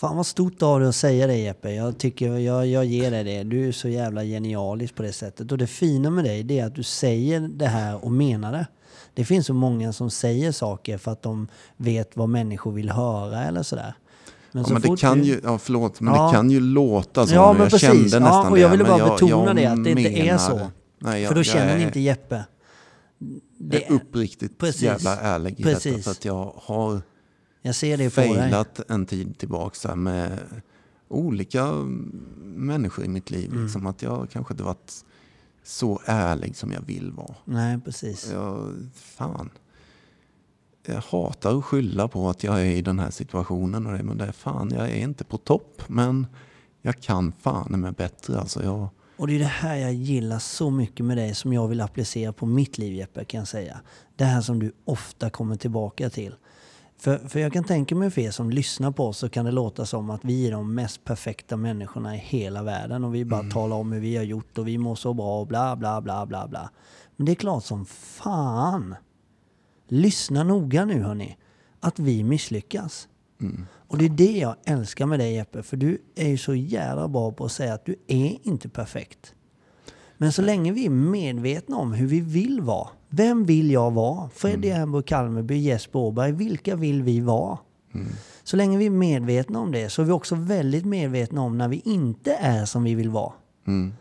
Fan 0.00 0.16
vad 0.16 0.26
stort 0.26 0.62
av 0.62 0.80
dig 0.80 0.88
att 0.88 0.94
säga 0.94 1.26
det 1.26 1.36
Jeppe. 1.36 1.72
Jag 1.72 1.98
tycker 1.98 2.38
jag, 2.38 2.66
jag 2.66 2.84
ger 2.84 3.10
dig 3.10 3.24
det. 3.24 3.42
Du 3.42 3.68
är 3.68 3.72
så 3.72 3.88
jävla 3.88 4.24
genialisk 4.24 4.94
på 4.94 5.02
det 5.02 5.12
sättet. 5.12 5.52
Och 5.52 5.58
det 5.58 5.66
fina 5.66 6.10
med 6.10 6.24
dig 6.24 6.42
det 6.42 6.58
är 6.58 6.66
att 6.66 6.74
du 6.74 6.82
säger 6.82 7.40
det 7.40 7.66
här 7.66 8.04
och 8.04 8.12
menar 8.12 8.52
det. 8.52 8.66
Det 9.14 9.24
finns 9.24 9.46
så 9.46 9.54
många 9.54 9.92
som 9.92 10.10
säger 10.10 10.52
saker 10.52 10.98
för 10.98 11.10
att 11.12 11.22
de 11.22 11.48
vet 11.76 12.16
vad 12.16 12.28
människor 12.28 12.72
vill 12.72 12.90
höra 12.90 13.44
eller 13.44 13.62
sådär. 13.62 13.94
Men 14.52 14.62
ja, 14.62 14.66
så 14.68 14.72
men 14.72 14.82
det 14.82 14.96
kan 15.00 15.18
du- 15.18 15.24
ju, 15.24 15.40
ja, 15.44 15.58
förlåt, 15.58 16.00
men 16.00 16.14
Ja. 16.14 16.26
det 16.26 16.32
kan 16.32 16.50
ju 16.50 16.60
låta 16.60 17.26
så. 17.26 17.34
Ja, 17.34 17.52
men 17.52 17.62
jag 17.62 17.70
precis. 17.70 17.88
kände 17.88 18.08
Ja, 18.16 18.20
nästan 18.20 18.52
och 18.52 18.58
jag 18.58 18.70
det, 18.70 18.76
ville 18.76 18.88
bara 18.90 19.10
betona 19.10 19.54
det, 19.54 19.66
att 19.66 19.84
det 19.84 19.90
inte 19.90 20.10
är 20.10 20.38
så. 20.38 20.60
Nej, 20.98 21.20
jag, 21.22 21.28
För 21.28 21.34
då 21.34 21.38
jag 21.38 21.46
känner 21.46 21.78
ni 21.78 21.84
inte 21.84 22.00
Jeppe. 22.00 22.44
Jag 23.58 23.82
är 23.82 23.92
uppriktigt 23.92 24.58
Precis. 24.58 24.82
jävla 24.82 25.16
ärlig 25.20 25.60
i 25.60 25.62
detta. 25.62 25.74
Precis. 25.74 26.04
För 26.04 26.10
att 26.10 26.24
jag 26.24 26.52
har 26.56 27.00
Jag 27.62 27.74
ser 27.74 27.96
det 27.96 28.14
på 28.14 28.20
dig. 28.20 28.36
failat 28.36 28.90
en 28.90 29.06
tid 29.06 29.38
tillbaka 29.38 29.96
med 29.96 30.38
olika 31.08 31.72
människor 32.42 33.04
i 33.04 33.08
mitt 33.08 33.30
liv. 33.30 33.50
Mm. 33.50 33.62
Liksom, 33.62 33.86
att 33.86 34.02
jag 34.02 34.30
kanske 34.30 34.54
inte 34.54 34.64
varit 34.64 35.04
så 35.62 36.00
ärlig 36.04 36.56
som 36.56 36.72
jag 36.72 36.80
vill 36.80 37.12
vara. 37.12 37.34
Nej, 37.44 37.80
precis. 37.84 38.30
Jag, 38.32 38.74
fan. 38.94 39.50
Jag 40.86 41.00
hatar 41.00 41.58
att 41.58 41.64
skylla 41.64 42.08
på 42.08 42.28
att 42.28 42.44
jag 42.44 42.60
är 42.60 42.64
i 42.64 42.82
den 42.82 42.98
här 42.98 43.10
situationen. 43.10 43.86
Och 43.86 43.92
det, 43.92 44.02
men 44.02 44.18
det 44.18 44.24
är 44.24 44.32
fan, 44.32 44.70
jag 44.74 44.90
är 44.90 44.96
inte 44.96 45.24
på 45.24 45.38
topp. 45.38 45.82
Men 45.86 46.26
jag 46.82 47.00
kan 47.00 47.32
fan 47.32 47.80
med 47.80 47.94
bättre. 47.94 48.40
Alltså 48.40 48.62
jag, 48.64 48.88
Och 49.16 49.26
det 49.26 49.34
är 49.34 49.38
det 49.38 49.44
här 49.44 49.76
jag 49.76 49.92
gillar 49.92 50.38
så 50.38 50.70
mycket 50.70 51.06
med 51.06 51.16
dig 51.16 51.34
som 51.34 51.52
jag 51.52 51.68
vill 51.68 51.80
applicera 51.80 52.32
på 52.32 52.46
mitt 52.46 52.78
liv 52.78 52.92
Jeppe 52.92 53.24
kan 53.24 53.38
jag 53.38 53.48
säga. 53.48 53.80
Det 54.16 54.24
här 54.24 54.40
som 54.40 54.58
du 54.58 54.72
ofta 54.84 55.30
kommer 55.30 55.56
tillbaka 55.56 56.10
till. 56.10 56.34
För, 57.00 57.18
för 57.18 57.40
jag 57.40 57.52
kan 57.52 57.64
tänka 57.64 57.94
mig 57.94 58.10
för 58.10 58.20
er 58.20 58.30
som 58.30 58.50
lyssnar 58.50 58.90
på 58.90 59.06
oss 59.06 59.18
så 59.18 59.28
kan 59.28 59.44
det 59.44 59.50
låta 59.50 59.86
som 59.86 60.10
att 60.10 60.24
vi 60.24 60.46
är 60.46 60.50
de 60.52 60.74
mest 60.74 61.04
perfekta 61.04 61.56
människorna 61.56 62.16
i 62.16 62.18
hela 62.18 62.62
världen 62.62 63.04
och 63.04 63.14
vi 63.14 63.24
bara 63.24 63.50
talar 63.50 63.76
om 63.76 63.92
hur 63.92 64.00
vi 64.00 64.16
har 64.16 64.24
gjort 64.24 64.58
och 64.58 64.68
vi 64.68 64.78
mår 64.78 64.94
så 64.94 65.14
bra 65.14 65.40
och 65.40 65.46
bla 65.46 65.76
bla 65.76 66.00
bla 66.00 66.26
bla 66.26 66.48
bla. 66.48 66.70
Men 67.16 67.26
det 67.26 67.32
är 67.32 67.36
klart 67.36 67.64
som 67.64 67.86
fan. 67.86 68.94
Lyssna 69.88 70.44
noga 70.44 70.84
nu 70.84 71.02
hörni. 71.02 71.36
Att 71.80 71.98
vi 71.98 72.24
misslyckas. 72.24 73.08
mm, 73.40 73.66
Och 73.88 73.98
det 73.98 74.04
är 74.04 74.08
det 74.10 74.38
jag 74.38 74.56
älskar 74.64 75.06
med 75.06 75.18
dig 75.18 75.34
Jeppe, 75.34 75.62
för 75.62 75.76
du 75.76 76.02
är 76.14 76.28
ju 76.28 76.38
så 76.38 76.54
jävla 76.54 77.08
bra 77.08 77.32
på 77.32 77.44
att 77.44 77.52
säga 77.52 77.74
att 77.74 77.84
du 77.84 77.96
är 78.06 78.38
inte 78.42 78.68
perfekt. 78.68 79.34
Men 80.22 80.32
så 80.32 80.42
länge 80.42 80.72
vi 80.72 80.86
är 80.86 80.90
medvetna 80.90 81.76
om 81.76 81.92
hur 81.92 82.06
vi 82.06 82.20
vill 82.20 82.60
vara. 82.60 82.88
Vem 83.08 83.44
vill 83.44 83.70
jag 83.70 83.90
vara? 83.90 84.28
Freddy 84.34 84.68
Ernborg 84.68 85.04
Kalmerby, 85.04 85.56
Jesper 85.58 85.98
Åberg. 85.98 86.32
Vilka 86.32 86.76
vill 86.76 87.02
vi 87.02 87.20
vara? 87.20 87.58
mm, 87.94 88.06
Så 88.44 88.56
länge 88.56 88.78
vi 88.78 88.86
är 88.86 88.90
medvetna 88.90 89.58
om 89.60 89.72
det 89.72 89.88
så 89.90 90.02
är 90.02 90.06
vi 90.06 90.12
också 90.12 90.34
väldigt 90.34 90.84
medvetna 90.84 91.40
om 91.42 91.58
när 91.58 91.68
vi 91.68 91.82
inte 91.84 92.32
är 92.34 92.64
som 92.64 92.82
vi 92.84 92.94
vill 92.94 93.10
vara. 93.10 93.32
mm, 93.66 93.92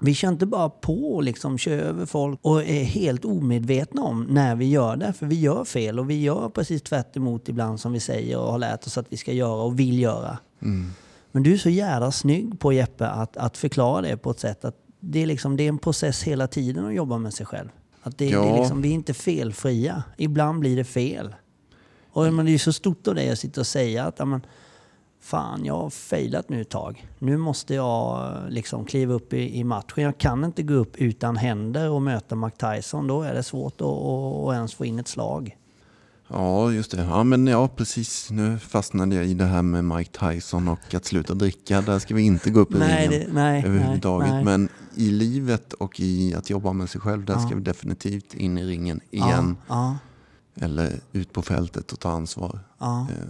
Vi 0.00 0.14
kör 0.14 0.28
inte 0.28 0.46
bara 0.46 0.70
på 0.70 1.14
och 1.14 1.22
liksom 1.22 1.58
kör 1.58 1.78
över 1.78 2.06
folk 2.06 2.38
och 2.42 2.62
är 2.62 2.84
helt 2.84 3.24
omedvetna 3.24 4.02
om 4.02 4.22
när 4.30 4.54
vi 4.56 4.64
gör 4.70 4.96
det. 4.96 5.12
För 5.12 5.26
vi 5.26 5.40
gör 5.40 5.64
fel 5.64 5.98
och 5.98 6.10
vi 6.10 6.22
gör 6.22 6.48
precis 6.48 6.82
tvärt 6.82 7.16
emot 7.16 7.48
ibland 7.48 7.80
som 7.80 7.92
vi 7.92 8.00
säger 8.00 8.38
och 8.38 8.50
har 8.52 8.58
lärt 8.58 8.86
oss 8.86 8.98
att 8.98 9.06
vi 9.12 9.16
ska 9.16 9.32
göra 9.32 9.62
och 9.62 9.80
vill 9.80 9.98
göra. 9.98 10.38
mm. 10.62 10.90
Men 11.34 11.42
du 11.42 11.52
är 11.52 11.58
så 11.58 11.70
jävla 11.70 12.12
snygg 12.12 12.60
på 12.60 12.72
Jeppe 12.72 13.06
att, 13.08 13.36
att 13.36 13.56
förklara 13.56 14.00
det 14.02 14.16
på 14.16 14.30
ett 14.30 14.40
sätt 14.40 14.64
att 14.64 14.76
det 15.04 15.22
är, 15.22 15.26
liksom, 15.26 15.56
det 15.56 15.62
är 15.64 15.68
en 15.68 15.78
process 15.78 16.22
hela 16.22 16.46
tiden 16.46 16.86
att 16.86 16.94
jobba 16.94 17.18
med 17.18 17.34
sig 17.34 17.46
själv. 17.46 17.68
Att 18.02 18.18
det, 18.18 18.24
det 18.24 18.32
är 18.32 18.46
Ja. 18.46 18.56
liksom, 18.56 18.82
vi 18.82 18.88
är 18.88 18.92
inte 18.94 19.14
felfria. 19.14 20.02
Ibland 20.16 20.60
blir 20.60 20.76
det 20.76 20.84
fel. 20.84 21.34
Och 22.12 22.32
men 22.32 22.46
det 22.46 22.54
är 22.54 22.58
så 22.58 22.72
stort 22.72 23.08
av 23.08 23.14
dig 23.14 23.30
att 23.30 23.38
sitta 23.38 23.60
och 23.60 23.66
säga 23.66 24.04
att 24.04 24.18
ja, 24.18 24.24
men, 24.24 24.46
fan, 25.20 25.64
jag 25.64 25.74
har 25.76 25.90
failat 25.90 26.48
nu 26.48 26.60
ett 26.60 26.68
tag. 26.70 27.06
Nu 27.18 27.36
måste 27.36 27.74
jag 27.74 28.32
liksom 28.48 28.84
kliva 28.84 29.14
upp 29.14 29.32
i, 29.32 29.58
i 29.58 29.64
matchen. 29.64 30.04
Jag 30.04 30.18
kan 30.18 30.44
inte 30.44 30.62
gå 30.62 30.74
upp 30.74 30.96
utan 30.96 31.36
händer 31.36 31.90
och 31.90 32.02
möta 32.02 32.34
Mike 32.36 32.74
Tyson. 32.76 33.06
Då 33.06 33.22
är 33.22 33.34
det 33.34 33.42
svårt 33.42 33.80
att 33.80 34.54
ens 34.54 34.74
få 34.74 34.84
in 34.84 34.98
ett 34.98 35.08
slag. 35.08 35.56
Ja, 36.32 36.72
just 36.72 36.90
det. 36.90 37.02
Ja, 37.02 37.24
men 37.24 37.46
ja, 37.46 37.68
precis. 37.68 38.30
Nu 38.30 38.58
fastnade 38.58 39.16
jag 39.16 39.26
i 39.26 39.34
det 39.34 39.44
här 39.44 39.62
med 39.62 39.84
Mike 39.84 40.18
Tyson 40.30 40.68
och 40.68 40.94
att 40.94 41.04
sluta 41.04 41.34
dricka. 41.34 41.80
Där 41.80 41.98
ska 41.98 42.14
vi 42.14 42.22
inte 42.22 42.50
gå 42.50 42.60
upp 42.60 42.74
i 42.74 42.78
Nej, 42.78 43.08
ringen 43.08 43.26
det, 43.26 43.32
nej, 43.32 43.64
överhuvudtaget. 43.64 44.28
nej, 44.28 44.44
nej. 44.44 44.58
Men 44.58 44.68
i 44.94 45.10
livet 45.10 45.72
och 45.72 46.00
i 46.00 46.34
att 46.34 46.50
jobba 46.50 46.72
med 46.72 46.90
sig 46.90 47.00
själv, 47.00 47.24
där 47.24 47.34
Ja. 47.34 47.40
ska 47.46 47.54
vi 47.56 47.60
definitivt 47.62 48.34
in 48.34 48.58
i 48.58 48.64
ringen 48.64 49.00
igen. 49.10 49.56
Ja, 49.68 49.96
Eller 50.54 51.00
ut 51.12 51.32
på 51.32 51.42
fältet 51.42 51.92
och 51.92 52.00
ta 52.00 52.10
ansvar. 52.10 52.60
ja, 52.78 53.06
Eh, 53.10 53.26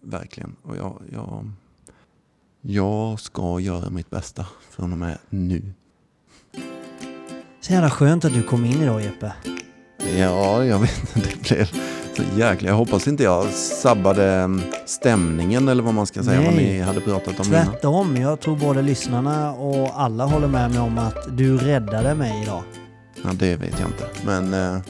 verkligen. 0.00 0.56
Och 0.62 0.76
jag, 0.76 1.02
jag, 1.12 1.50
jag 2.60 3.20
ska 3.20 3.60
göra 3.60 3.90
mitt 3.90 4.10
bästa 4.10 4.46
från 4.70 4.92
och 4.92 4.98
med 4.98 5.18
nu. 5.30 5.72
Så 7.60 7.72
jävla 7.72 7.90
skönt 7.90 8.24
att 8.24 8.32
du 8.32 8.42
kom 8.42 8.64
in 8.64 8.82
idag 8.82 9.02
Jeppe. 9.02 9.32
Ja, 10.18 10.64
jag 10.64 10.78
vet. 10.78 11.14
Det 11.14 11.48
blev 11.48 11.68
så 12.16 12.22
jäkla... 12.36 12.68
Jag 12.68 12.76
hoppas 12.76 13.08
inte 13.08 13.22
jag 13.22 13.46
sabbade 13.52 14.32
mm, 14.32 14.60
stämningen 14.86 15.68
eller 15.68 15.82
vad 15.82 15.94
man 15.94 16.06
ska 16.06 16.22
säga. 16.22 16.40
Vad 16.40 16.54
Nej. 16.54 16.64
ni 16.64 16.80
hade 16.80 17.00
pratat 17.00 17.40
om 17.40 17.46
innan. 17.46 17.66
Tvärtom, 17.66 18.16
jag 18.16 18.40
tror 18.40 18.56
både 18.56 18.82
lyssnarna 18.82 19.52
och 19.52 20.00
alla 20.00 20.24
håller 20.24 20.48
med 20.48 20.70
mig 20.70 20.80
om 20.80 20.98
att 20.98 21.36
du 21.36 21.58
räddade 21.58 22.14
mig 22.14 22.42
idag. 22.42 22.62
Ja, 23.24 23.30
det 23.32 23.56
vet 23.56 23.80
jag 23.80 23.88
inte. 23.88 24.08
Men 24.24 24.54
eh, 24.54 24.80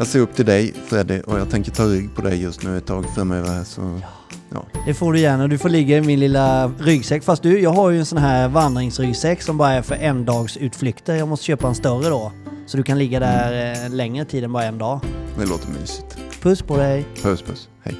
jag 0.00 0.06
ser 0.06 0.20
upp 0.20 0.34
till 0.34 0.46
dig 0.46 0.74
Freddy 0.86 1.20
och 1.20 1.38
jag 1.38 1.50
tänker 1.50 1.70
ta 1.72 1.84
rygg 1.84 2.14
på 2.14 2.22
dig 2.22 2.42
just 2.42 2.62
nu 2.62 2.78
ett 2.78 2.86
tag 2.86 3.04
framöver. 3.14 3.48
här, 3.48 3.64
Så, 3.64 4.00
ja. 4.52 4.64
Det 4.86 4.94
får 4.94 5.12
du 5.12 5.20
gärna. 5.20 5.48
Du 5.48 5.58
får 5.58 5.68
ligga 5.68 5.96
i 5.96 6.00
min 6.00 6.20
lilla 6.20 6.68
ryggsäck. 6.68 7.24
Fast 7.24 7.42
du, 7.42 7.60
jag 7.60 7.70
har 7.70 7.90
ju 7.90 7.98
en 7.98 8.06
sån 8.06 8.18
här 8.18 8.48
vandringsryggsäck 8.48 9.42
som 9.42 9.56
bara 9.58 9.72
är 9.72 9.82
för 9.82 9.94
en 9.94 10.24
dags 10.24 10.56
utflykter. 10.56 11.14
Jag 11.16 11.28
måste 11.28 11.44
köpa 11.44 11.68
en 11.68 11.74
större 11.74 12.08
då. 12.08 12.32
Så 12.66 12.76
du 12.76 12.82
kan 12.82 12.98
ligga 12.98 13.20
där 13.20 13.84
eh, 13.84 13.90
längre 13.90 14.24
tid 14.24 14.44
än 14.44 14.52
bara 14.52 14.64
en 14.64 14.78
dag. 14.78 15.00
Det 15.38 15.46
låter 15.46 15.68
mysigt. 15.80 16.18
Puss 16.42 16.62
på 16.62 16.76
dig! 16.76 17.06
Puss 17.22 17.42
puss. 17.42 17.68
Hej. 17.82 17.96